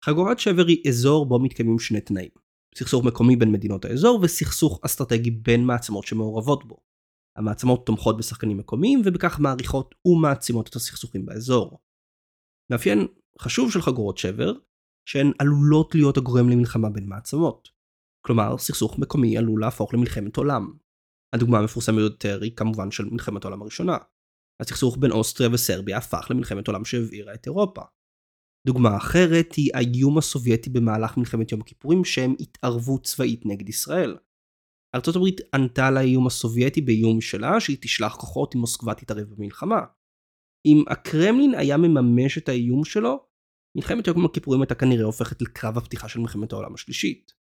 חגורת 0.04 0.38
שבר 0.38 0.66
היא 0.66 0.88
אזור 0.88 1.26
בו 1.26 1.38
מתקיימים 1.38 1.78
שני 1.78 2.00
תנאים. 2.00 2.30
סכסוך 2.74 3.04
מקומי 3.04 3.36
בין 3.36 3.52
מדינות 3.52 3.84
האזור 3.84 4.20
וסכסוך 4.22 4.80
אסטרטגי 4.82 5.30
בין 5.30 5.64
מעצמות 5.64 6.06
שמעורבות 6.06 6.68
בו. 6.68 6.76
המעצמות 7.36 7.86
תומכות 7.86 8.16
בשחקנים 8.16 8.58
מקומיים 8.58 9.02
ובכך 9.04 9.40
מעריכות 9.40 9.94
ומעצימות 10.04 10.68
את 10.68 10.76
הסכסוכים 10.76 11.26
באזור. 11.26 11.78
מאפיין 12.72 13.06
חשוב 13.40 13.72
של 13.72 13.82
חגורות 13.82 14.18
שבר, 14.18 14.52
שהן 15.08 15.32
עלולות 15.38 15.94
להיות 15.94 16.16
הגורם 16.16 16.48
למלחמה 16.48 16.90
בין 16.90 17.08
מעצמות. 17.08 17.79
כלומר, 18.26 18.58
סכסוך 18.58 18.98
מקומי 18.98 19.38
עלול 19.38 19.60
להפוך 19.60 19.94
למלחמת 19.94 20.36
עולם. 20.36 20.72
הדוגמה 21.34 21.58
המפורסמת 21.58 21.96
ביותר 21.96 22.38
היא 22.42 22.56
כמובן 22.56 22.90
של 22.90 23.04
מלחמת 23.04 23.44
העולם 23.44 23.62
הראשונה. 23.62 23.96
הסכסוך 24.62 24.96
בין 25.00 25.10
אוסטריה 25.10 25.50
וסרביה 25.52 25.98
הפך 25.98 26.26
למלחמת 26.30 26.68
עולם 26.68 26.84
שהבעירה 26.84 27.34
את 27.34 27.46
אירופה. 27.46 27.82
דוגמה 28.66 28.96
אחרת 28.96 29.54
היא 29.54 29.70
האיום 29.74 30.18
הסובייטי 30.18 30.70
במהלך 30.70 31.16
מלחמת 31.16 31.52
יום 31.52 31.60
הכיפורים 31.60 32.04
שהם 32.04 32.34
התערבו 32.40 32.98
צבאית 32.98 33.46
נגד 33.46 33.68
ישראל. 33.68 34.16
ארצות 34.94 35.16
הברית 35.16 35.40
ענתה 35.54 35.86
על 35.86 35.96
האיום 35.96 36.26
הסובייטי 36.26 36.80
באיום 36.80 37.20
שלה 37.20 37.60
שהיא 37.60 37.76
תשלח 37.80 38.16
כוחות 38.16 38.54
אם 38.54 38.60
מוסקבה 38.60 38.94
תתערב 38.94 39.28
במלחמה. 39.28 39.80
אם 40.66 40.84
הקרמלין 40.88 41.54
היה 41.54 41.76
מממש 41.76 42.38
את 42.38 42.48
האיום 42.48 42.84
שלו, 42.84 43.26
מלחמת 43.76 44.06
יום 44.06 44.24
הכיפורים 44.24 44.60
הייתה 44.60 44.74
כנראה 44.74 45.04
הופכת 45.04 45.42
לקרב 45.42 45.78
הפתיחה 45.78 46.08
של 46.08 46.20
מלחמת 46.20 46.52
העולם 46.52 46.74
השלישית. 46.74 47.39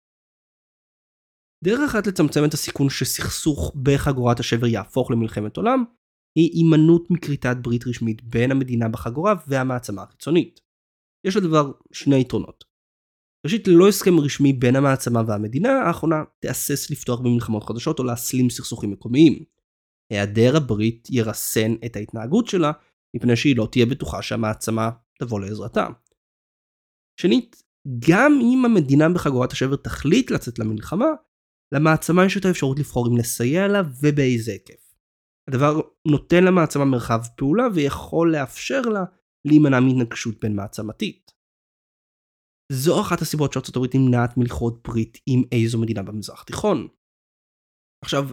דרך 1.66 1.80
אחת 1.90 2.06
לצמצם 2.06 2.44
את 2.44 2.54
הסיכון 2.54 2.90
שסכסוך 2.90 3.76
בחגורת 3.82 4.40
השבר 4.40 4.66
יהפוך 4.66 5.10
למלחמת 5.10 5.56
עולם, 5.56 5.84
היא 6.38 6.50
הימנעות 6.52 7.10
מכריתת 7.10 7.56
ברית 7.62 7.86
רשמית 7.86 8.22
בין 8.22 8.50
המדינה 8.50 8.88
בחגורה 8.88 9.34
והמעצמה 9.46 10.02
החיצונית. 10.02 10.60
יש 11.26 11.36
לדבר 11.36 11.72
שני 11.92 12.20
יתרונות. 12.20 12.64
ראשית, 13.46 13.68
ללא 13.68 13.88
הסכם 13.88 14.20
רשמי 14.20 14.52
בין 14.52 14.76
המעצמה 14.76 15.22
והמדינה, 15.26 15.72
האחרונה 15.72 16.16
תהסס 16.40 16.90
לפתוח 16.90 17.20
במלחמות 17.20 17.64
חדשות 17.64 17.98
או 17.98 18.04
להסלים 18.04 18.50
סכסוכים 18.50 18.90
מקומיים. 18.90 19.44
היעדר 20.12 20.56
הברית 20.56 21.08
ירסן 21.10 21.74
את 21.86 21.96
ההתנהגות 21.96 22.46
שלה, 22.46 22.72
מפני 23.16 23.36
שהיא 23.36 23.56
לא 23.56 23.68
תהיה 23.72 23.86
בטוחה 23.86 24.22
שהמעצמה 24.22 24.90
תבוא 25.18 25.40
לעזרתה. 25.40 25.86
שנית, 27.20 27.62
גם 28.08 28.32
אם 28.42 28.64
המדינה 28.64 29.08
בחגורת 29.08 29.52
השבר 29.52 29.76
תחליט 29.76 30.30
לצאת 30.30 30.58
למלחמה, 30.58 31.06
למעצמה 31.74 32.24
יש 32.24 32.36
את 32.36 32.44
האפשרות 32.44 32.78
לבחור 32.78 33.08
אם 33.08 33.16
לסייע 33.16 33.68
לה 33.68 33.80
ובאיזה 34.02 34.52
היקף. 34.52 34.94
הדבר 35.48 35.80
נותן 36.08 36.44
למעצמה 36.44 36.84
מרחב 36.84 37.20
פעולה 37.36 37.64
ויכול 37.74 38.32
לאפשר 38.32 38.80
לה 38.80 39.04
להימנע 39.48 39.80
מהתנגשות 39.80 40.40
בין 40.40 40.56
מעצמתית. 40.56 41.32
זו 42.72 43.00
אחת 43.00 43.20
הסיבות 43.20 43.52
שארצות 43.52 43.76
הברית 43.76 43.94
נמנעת 43.94 44.36
מלכרות 44.36 44.88
ברית 44.88 45.18
עם 45.26 45.42
איזו 45.52 45.80
מדינה 45.80 46.02
במזרח 46.02 46.42
התיכון. 46.42 46.88
עכשיו, 48.04 48.24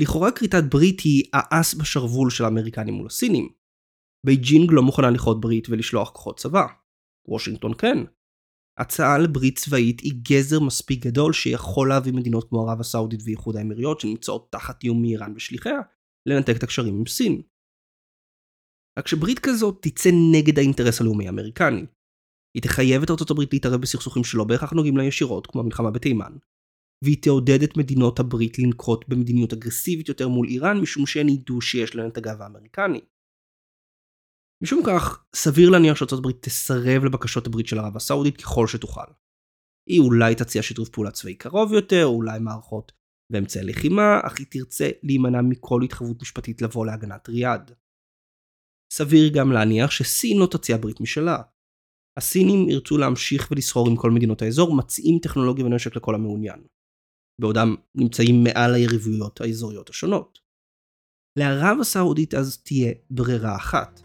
לכאורה 0.00 0.32
כריתת 0.32 0.64
ברית 0.72 1.00
היא 1.00 1.24
האס 1.32 1.74
בשרוול 1.74 2.30
של 2.30 2.44
האמריקנים 2.44 2.94
מול 2.94 3.06
הסינים. 3.06 3.48
בייג'ינג 4.26 4.70
לא 4.72 4.82
מוכנה 4.82 5.10
לכרות 5.10 5.40
ברית 5.40 5.68
ולשלוח 5.68 6.10
כוחות 6.10 6.38
צבא. 6.38 6.66
וושינגטון 7.28 7.72
כן. 7.78 7.98
הצעה 8.80 9.18
לברית 9.18 9.58
צבאית 9.58 10.00
היא 10.00 10.12
גזר 10.30 10.60
מספיק 10.60 11.06
גדול 11.06 11.32
שיכול 11.32 11.88
להביא 11.88 12.12
מדינות 12.12 12.48
כמו 12.48 12.68
ערב 12.68 12.80
הסעודית 12.80 13.20
ואיחוד 13.24 13.56
האמירויות 13.56 14.00
שנמצאות 14.00 14.52
תחת 14.52 14.82
איום 14.82 15.02
מאיראן 15.02 15.32
ושליחיה, 15.36 15.80
לנתק 16.28 16.54
את 16.58 16.62
הקשרים 16.62 16.98
עם 16.98 17.06
סין. 17.06 17.42
רק 18.98 19.08
שברית 19.08 19.38
כזאת 19.38 19.78
תצא 19.82 20.10
נגד 20.32 20.58
האינטרס 20.58 21.00
הלאומי 21.00 21.26
האמריקני. 21.26 21.86
היא 22.56 22.62
תחייב 22.62 23.02
את 23.02 23.10
ארצות 23.10 23.30
הברית 23.30 23.52
להתערב 23.52 23.80
בסכסוכים 23.80 24.24
שלא 24.24 24.44
בהכרח 24.44 24.72
נוגעים 24.72 24.96
לה 24.96 25.04
ישירות, 25.04 25.46
כמו 25.46 25.60
המלחמה 25.60 25.90
בתימן. 25.90 26.32
והיא 27.04 27.22
תעודד 27.22 27.62
את 27.62 27.76
מדינות 27.76 28.20
הברית 28.20 28.58
לנקוט 28.58 29.04
במדיניות 29.08 29.52
אגרסיבית 29.52 30.08
יותר 30.08 30.28
מול 30.28 30.48
איראן, 30.48 30.80
משום 30.80 31.06
שהן 31.06 31.28
ידעו 31.28 31.60
שיש 31.60 31.94
להן 31.94 32.08
את 32.08 32.16
הגב 32.16 32.42
האמריקני. 32.42 33.00
משום 34.62 34.82
כך, 34.86 35.24
סביר 35.34 35.70
להניח 35.70 35.96
שארצות 35.96 36.18
הברית 36.18 36.42
תסרב 36.42 37.04
לבקשות 37.04 37.46
הברית 37.46 37.66
של 37.66 37.78
ערב 37.78 37.96
הסעודית 37.96 38.36
ככל 38.36 38.66
שתוכל. 38.66 39.10
היא 39.88 40.00
אולי 40.00 40.34
תציע 40.34 40.62
שיתוף 40.62 40.88
פעולה 40.88 41.10
צבאי 41.10 41.34
קרוב 41.34 41.72
יותר, 41.72 42.04
או 42.04 42.16
אולי 42.16 42.38
מערכות 42.38 42.92
ואמצעי 43.32 43.64
לחימה, 43.64 44.20
אך 44.22 44.38
היא 44.38 44.46
תרצה 44.50 44.90
להימנע 45.02 45.42
מכל 45.42 45.82
התחייבות 45.82 46.22
משפטית 46.22 46.62
לבוא 46.62 46.86
להגנת 46.86 47.28
ריאד. 47.28 47.72
סביר 48.92 49.32
גם 49.34 49.52
להניח 49.52 49.90
שסין 49.90 50.38
לא 50.38 50.46
תציע 50.46 50.76
ברית 50.76 51.00
משלה. 51.00 51.42
הסינים 52.18 52.68
ירצו 52.68 52.98
להמשיך 52.98 53.50
ולסחור 53.50 53.88
עם 53.88 53.96
כל 53.96 54.10
מדינות 54.10 54.42
האזור, 54.42 54.76
מציעים 54.76 55.18
טכנולוגיה 55.22 55.64
ונשק 55.64 55.96
לכל 55.96 56.14
המעוניין. 56.14 56.62
בעודם 57.40 57.74
נמצאים 57.94 58.44
מעל 58.44 58.74
היריבויות 58.74 59.40
האזוריות 59.40 59.88
השונות. 59.88 60.38
לערב 61.38 61.76
הסעודית 61.80 62.34
אז 62.34 62.62
תהיה 62.62 62.92
ברירה 63.10 63.56
אחת, 63.56 64.00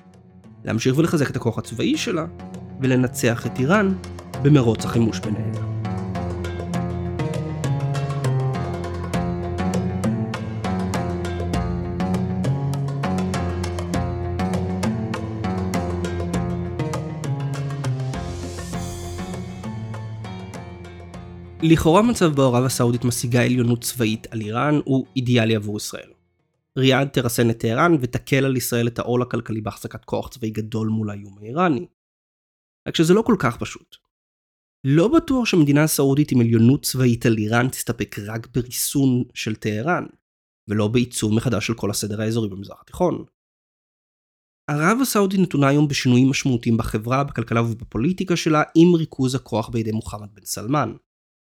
להמשיך 0.66 0.98
ולחזק 0.98 1.30
את 1.30 1.36
הכוח 1.36 1.58
הצבאי 1.58 1.98
שלה, 1.98 2.26
ולנצח 2.82 3.46
את 3.46 3.60
איראן 3.60 3.94
במרוץ 4.44 4.86
החימוש 4.86 5.20
ביניהן. 5.20 5.52
לכאורה 21.62 22.02
מצב 22.02 22.26
בו 22.26 22.42
ערב 22.42 22.66
הסעודית 22.66 23.06
משיגה 23.06 23.44
עליונות 23.44 23.82
צבאית 23.82 24.28
על 24.32 24.42
איראן 24.42 24.80
הוא 24.84 25.06
אידיאלי 25.16 25.56
עבור 25.56 25.78
ישראל. 25.78 26.25
ריאד 26.78 27.08
תרסן 27.08 27.50
את 27.50 27.60
טהרן 27.60 27.92
ותקל 28.02 28.46
על 28.46 28.58
ישראל 28.58 28.88
את 28.88 29.00
העול 29.00 29.22
הכלכלי 29.22 29.62
בהחזקת 29.62 30.06
כוח 30.06 30.30
צבאי 30.30 30.50
גדול 30.50 30.88
מול 30.88 31.10
האיום 31.10 31.38
האיראני. 31.38 31.88
רק 32.88 32.96
שזה 32.96 33.14
לא 33.14 33.22
כל 33.22 33.36
כך 33.40 33.58
פשוט. 33.58 33.96
לא 34.88 35.08
בטוח 35.08 35.46
שמדינה 35.46 35.84
הסעודית 35.84 36.32
עם 36.32 36.42
עליונות 36.42 36.86
צבאית 36.86 37.26
על 37.26 37.38
איראן 37.38 37.70
תסתפק 37.70 38.16
רק 38.28 38.48
בריסון 38.48 39.24
של 39.34 39.56
טהרן, 39.56 40.06
ולא 40.70 40.88
בעיצוב 40.88 41.34
מחדש 41.34 41.68
של 41.68 41.74
כל 41.74 41.90
הסדר 41.90 42.22
האזורי 42.22 42.50
במזרח 42.50 42.82
התיכון. 42.82 43.26
ערב 44.70 44.98
הסעודית 45.02 45.40
נתונה 45.40 45.68
היום 45.68 45.88
בשינויים 45.88 46.30
משמעותיים 46.30 46.78
בחברה, 46.78 47.24
בכלכלה 47.24 47.62
ובפוליטיקה 47.62 48.36
שלה, 48.36 48.64
עם 48.76 48.96
ריכוז 48.96 49.36
הכוח 49.36 49.70
בידי 49.70 49.92
מוחמד 49.92 50.36
בן 50.36 50.46
סלמן. 50.46 50.94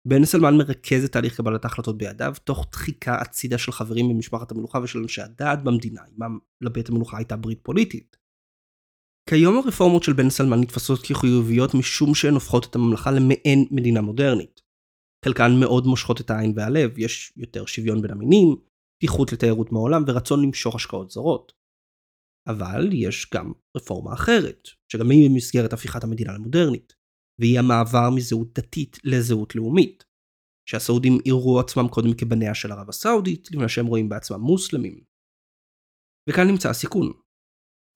בן 0.08 0.26
סלמן 0.26 0.58
מרכז 0.58 1.04
את 1.06 1.12
תהליך 1.12 1.38
קבלת 1.38 1.66
ההחלטות 1.66 1.98
בידיו, 1.98 2.34
תוך 2.44 2.68
דחיקה 2.72 3.16
הצידה 3.22 3.58
של 3.58 3.72
חברים 3.72 4.10
במשפחת 4.10 4.52
המלוכה 4.52 4.80
ושל 4.84 5.00
אנשי 5.00 5.22
הדעת 5.22 5.64
במדינה, 5.64 6.02
עמם 6.02 6.40
לבית 6.62 6.90
המלוכה 6.90 7.18
הייתה 7.18 7.36
ברית 7.36 7.60
פוליטית. 7.64 8.18
כיום 9.30 9.58
הרפורמות 9.58 10.04
של 10.04 10.14
בן 10.14 10.30
סלמן 10.30 10.60
נתפסות 10.60 11.00
כחיוביות 11.00 11.74
משום 11.74 12.16
שהן 12.16 12.34
הופכות 12.34 12.66
את 12.66 12.76
הממלכה 12.76 13.12
למעין 13.12 13.68
מדינה 13.72 14.02
מודרנית. 14.02 14.62
חלקן 15.26 15.52
מאוד 15.60 15.86
מושכות 15.88 16.22
את 16.22 16.30
העין 16.30 16.54
והלב, 16.56 17.00
יש 17.00 17.34
יותר 17.38 17.66
שוויון 17.66 18.02
בין 18.02 18.12
המינים, 18.12 18.56
פתיחות 18.98 19.34
לתיירות 19.34 19.72
מהעולם 19.72 20.04
ורצון 20.08 20.44
למשוך 20.46 20.76
השקעות 20.76 21.12
זרות. 21.12 21.54
אבל 22.48 22.90
יש 22.94 23.30
גם 23.34 23.52
רפורמה 23.78 24.14
אחרת, 24.14 24.68
שגם 24.92 25.10
היא 25.10 25.30
במסגרת 25.30 25.74
הפיכת 25.74 26.04
המדינה 26.04 26.34
למודרנית, 26.34 26.99
והיא 27.40 27.60
המעבר 27.60 28.10
מזהות 28.16 28.54
דתית 28.54 28.98
לזהות 29.04 29.56
לאומית, 29.56 30.06
שהסעודים 30.70 31.18
יראו 31.26 31.60
עצמם 31.60 31.88
קודם 31.88 32.14
כבניה 32.18 32.56
של 32.56 32.72
ערב 32.72 32.90
הסעודית, 32.90 33.52
לפני 33.52 33.70
שהם 33.70 33.86
רואים 33.86 34.10
בעצמם 34.10 34.40
מוסלמים. 34.40 35.04
וכאן 36.30 36.48
נמצא 36.48 36.70
הסיכון. 36.70 37.12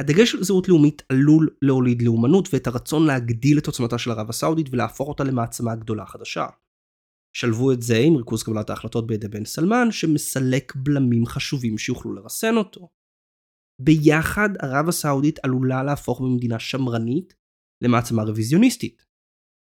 הדגש 0.01 0.31
של 0.31 0.43
זהות 0.43 0.69
לאומית 0.69 1.01
עלול 1.09 1.49
להוליד 1.61 2.01
לאומנות 2.01 2.49
ואת 2.53 2.67
הרצון 2.67 3.07
להגדיל 3.07 3.57
את 3.57 3.67
עוצמתה 3.67 3.97
של 3.97 4.11
ערב 4.11 4.29
הסעודית 4.29 4.67
ולהפוך 4.71 5.07
אותה 5.07 5.23
למעצמה 5.23 5.75
גדולה 5.75 6.05
חדשה. 6.05 6.47
שלבו 7.35 7.71
את 7.71 7.81
זה 7.81 7.97
עם 7.97 8.15
ריכוז 8.15 8.43
קבלת 8.43 8.69
ההחלטות 8.69 9.07
בידי 9.07 9.27
בן 9.27 9.45
סלמן, 9.45 9.91
שמסלק 9.91 10.75
בלמים 10.75 11.25
חשובים 11.25 11.77
שיוכלו 11.77 12.13
לרסן 12.13 12.57
אותו. 12.57 12.89
ביחד 13.81 14.49
ערב 14.61 14.87
הסעודית 14.89 15.39
עלולה 15.43 15.83
להפוך 15.83 16.21
ממדינה 16.21 16.59
שמרנית 16.59 17.33
למעצמה 17.83 18.23
רוויזיוניסטית. 18.23 19.05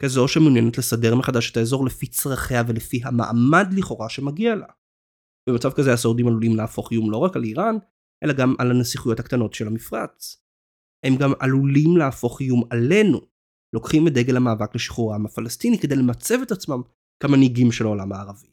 כזו 0.04 0.28
שמעוניינת 0.28 0.78
לסדר 0.78 1.16
מחדש 1.16 1.52
את 1.52 1.58
האזור 1.58 1.86
לפי 1.86 2.08
צרכיה 2.08 2.62
ולפי 2.68 3.02
המעמד 3.04 3.68
לכאורה 3.78 4.10
שמגיע 4.10 4.56
לה. 4.56 4.68
במצב 5.50 5.70
כזה 5.78 5.94
הסעודים 5.94 6.28
עלולים 6.28 6.56
להפוך 6.56 6.92
איום 6.92 7.12
לא 7.12 7.18
רק 7.18 7.36
על 7.36 7.44
איראן, 7.44 7.76
אלא 8.24 8.34
גם 8.34 8.56
על 8.60 8.72
הנסיכויות 8.72 9.20
הקטנות 9.20 9.54
של 9.54 9.68
המפרץ. 9.68 10.44
הם 11.06 11.14
גם 11.22 11.32
עלולים 11.40 11.98
להפוך 11.98 12.42
איום 12.42 12.64
עלינו, 12.70 13.20
לוקחים 13.74 14.08
את 14.08 14.14
דגל 14.14 14.38
המאבק 14.38 14.76
לשחרור 14.76 15.14
העם 15.14 15.26
הפלסטיני 15.26 15.80
כדי 15.80 15.96
למצב 15.96 16.36
את 16.44 16.52
עצמם 16.52 16.82
כמנהיגים 17.24 17.72
של 17.72 17.86
העולם 17.86 18.12
הערבי. 18.12 18.52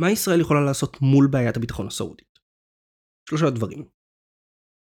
מה 0.00 0.10
ישראל 0.10 0.40
יכולה 0.40 0.60
לעשות 0.60 1.02
מול 1.02 1.28
בעיית 1.30 1.56
הביטחון 1.56 1.86
הסעודית? 1.86 2.38
שלושה 3.28 3.50
דברים. 3.50 3.97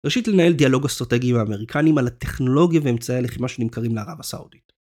ראשית 0.05 0.27
לנהל 0.27 0.53
דיאלוג 0.53 0.85
אסטרטגי 0.85 1.29
עם 1.29 1.35
האמריקנים 1.35 1.97
על 1.97 2.07
הטכנולוגיה 2.07 2.81
ואמצעי 2.83 3.17
הלחימה 3.17 3.47
שנמכרים 3.47 3.95
לערב 3.95 4.19
הסעודית. 4.19 4.71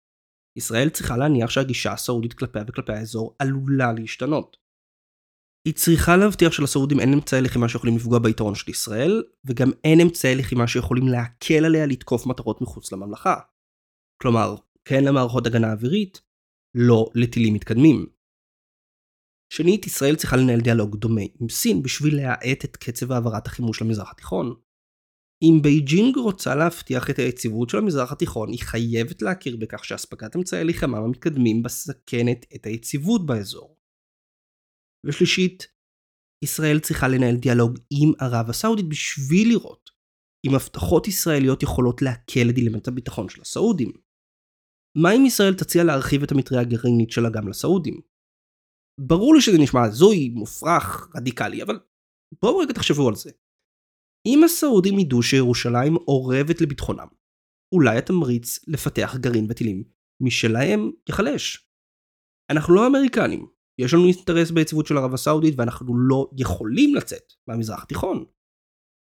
ישראל 0.58 0.88
צריכה 0.88 1.16
להניח 1.16 1.50
שהגישה 1.50 1.92
הסעודית 1.92 2.32
כלפיה 2.32 2.64
וכלפי 2.68 2.92
האזור 2.92 3.36
עלולה 3.38 3.92
להשתנות. 3.92 4.56
היא 5.68 5.74
צריכה 5.74 6.16
להבטיח 6.16 6.52
שלסעודים 6.52 7.00
אין 7.00 7.12
אמצעי 7.12 7.42
לחימה 7.42 7.68
שיכולים 7.68 7.96
לפגוע 7.96 8.18
ביתרון 8.18 8.54
של 8.54 8.70
ישראל, 8.70 9.22
וגם 9.46 9.70
אין 9.84 10.00
אמצעי 10.00 10.34
לחימה 10.34 10.68
שיכולים 10.68 11.08
להקל 11.08 11.64
עליה 11.64 11.86
לתקוף 11.86 12.26
מטרות 12.26 12.60
מחוץ 12.60 12.92
לממלכה. 12.92 13.36
כלומר, 14.22 14.54
כן 14.84 15.04
למערכות 15.04 15.46
הגנה 15.46 15.72
אווירית, 15.72 16.20
לא 16.74 17.10
לטילים 17.14 17.54
מתקדמים. 17.54 18.06
שנית, 19.52 19.86
ישראל 19.86 20.16
צריכה 20.16 20.36
לנהל 20.36 20.60
דיאלוג 20.60 20.96
דומה 20.96 21.22
עם 21.40 21.48
סין 21.48 21.82
בשביל 21.82 22.16
להאט 22.16 22.64
את 22.64 22.76
קצב 22.76 23.12
העברת 23.12 23.46
החימוש 23.46 23.82
למזרח 23.82 24.10
התיכון. 24.10 24.67
אם 25.42 25.62
בייג'ינג 25.62 26.16
רוצה 26.16 26.54
להבטיח 26.54 27.10
את 27.10 27.18
היציבות 27.18 27.70
של 27.70 27.78
המזרח 27.78 28.12
התיכון, 28.12 28.48
היא 28.48 28.62
חייבת 28.62 29.22
להכיר 29.22 29.56
בכך 29.56 29.84
שאספקת 29.84 30.36
אמצעי 30.36 30.64
לחימה 30.64 30.98
המתקדמים 30.98 31.62
מסכנת 31.62 32.46
את 32.54 32.66
היציבות 32.66 33.26
באזור. 33.26 33.76
ושלישית, 35.06 35.66
ישראל 36.44 36.80
צריכה 36.80 37.08
לנהל 37.08 37.36
דיאלוג 37.36 37.78
עם 37.90 38.12
ערב 38.20 38.50
הסעודית 38.50 38.88
בשביל 38.88 39.48
לראות 39.48 39.90
אם 40.46 40.54
הבטחות 40.54 41.08
ישראליות 41.08 41.62
יכולות 41.62 42.02
להקל 42.02 42.50
את 42.50 42.54
דילמת 42.54 42.88
הביטחון 42.88 43.28
של 43.28 43.40
הסעודים. 43.40 43.92
מה 45.02 45.08
אם 45.16 45.26
ישראל 45.26 45.54
תציע 45.54 45.84
להרחיב 45.84 46.22
את 46.22 46.32
המטריה 46.32 46.60
הגרעינית 46.60 47.10
שלה 47.10 47.30
גם 47.30 47.48
לסעודים? 47.48 48.00
ברור 49.00 49.34
לי 49.34 49.40
שזה 49.40 49.58
נשמע 49.58 49.80
הזוי, 49.84 50.28
מופרך, 50.28 51.08
רדיקלי, 51.16 51.62
אבל 51.62 51.80
בואו 52.42 52.58
רגע 52.58 52.72
תחשבו 52.72 53.08
על 53.08 53.14
זה. 53.14 53.30
אם 54.28 54.44
הסעודים 54.44 54.98
ידעו 54.98 55.22
שירושלים 55.22 55.96
אורבת 55.96 56.60
לביטחונם, 56.60 57.06
אולי 57.74 57.98
התמריץ 57.98 58.68
לפתח 58.68 59.16
גרעין 59.20 59.46
וטילים 59.48 59.84
משלהם 60.20 60.90
ייחלש. 61.08 61.68
אנחנו 62.52 62.74
לא 62.74 62.86
אמריקנים, 62.86 63.46
יש 63.80 63.94
לנו 63.94 64.06
אינטרס 64.06 64.50
ביציבות 64.50 64.86
של 64.86 64.96
ערב 64.96 65.14
הסעודית 65.14 65.54
ואנחנו 65.58 65.98
לא 65.98 66.30
יכולים 66.36 66.94
לצאת 66.94 67.32
מהמזרח 67.48 67.82
התיכון. 67.82 68.24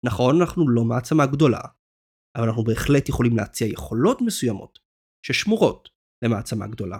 נכון, 0.06 0.40
אנחנו 0.40 0.68
לא 0.68 0.84
מעצמה 0.84 1.26
גדולה, 1.26 1.60
אבל 2.36 2.44
אנחנו 2.48 2.64
בהחלט 2.64 3.08
יכולים 3.08 3.36
להציע 3.36 3.66
יכולות 3.72 4.20
מסוימות 4.20 4.78
ששמורות 5.26 5.88
למעצמה 6.24 6.66
גדולה. 6.66 6.98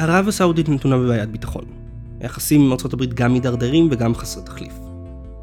ערב 0.00 0.28
הסעודית 0.28 0.68
נתונה 0.68 0.98
בבעיית 0.98 1.30
ביטחון. 1.30 1.64
היחסים 2.20 2.60
עם 2.60 2.72
ארה"ב 2.72 3.04
גם 3.04 3.32
מידרדרים 3.32 3.88
וגם 3.90 4.14
חסרי 4.14 4.42
תחליף. 4.42 4.72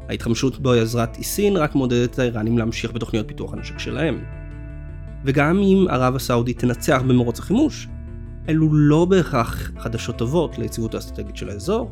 ההתחמשות 0.08 0.58
בעזרת 0.58 1.16
איסין 1.16 1.56
רק 1.56 1.74
מעודדת 1.74 2.14
את 2.14 2.18
האיראנים 2.18 2.58
להמשיך 2.58 2.92
בתוכניות 2.92 3.28
פיתוח 3.28 3.54
הנשק 3.54 3.78
שלהם. 3.78 4.24
וגם 5.24 5.58
אם 5.58 5.86
ערב 5.90 6.16
הסעודית 6.16 6.58
תנצח 6.58 7.02
במרוץ 7.08 7.38
החימוש, 7.38 7.88
אלו 8.48 8.74
לא 8.74 9.04
בהכרח 9.04 9.70
חדשות 9.78 10.16
טובות 10.16 10.58
ליציבות 10.58 10.94
האסטרטגית 10.94 11.36
של 11.36 11.48
האזור, 11.48 11.90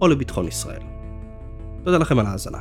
או 0.00 0.08
לביטחון 0.08 0.48
ישראל. 0.48 0.82
תודה 1.84 1.98
לכם 1.98 2.18
על 2.18 2.26
ההאזנה. 2.26 2.58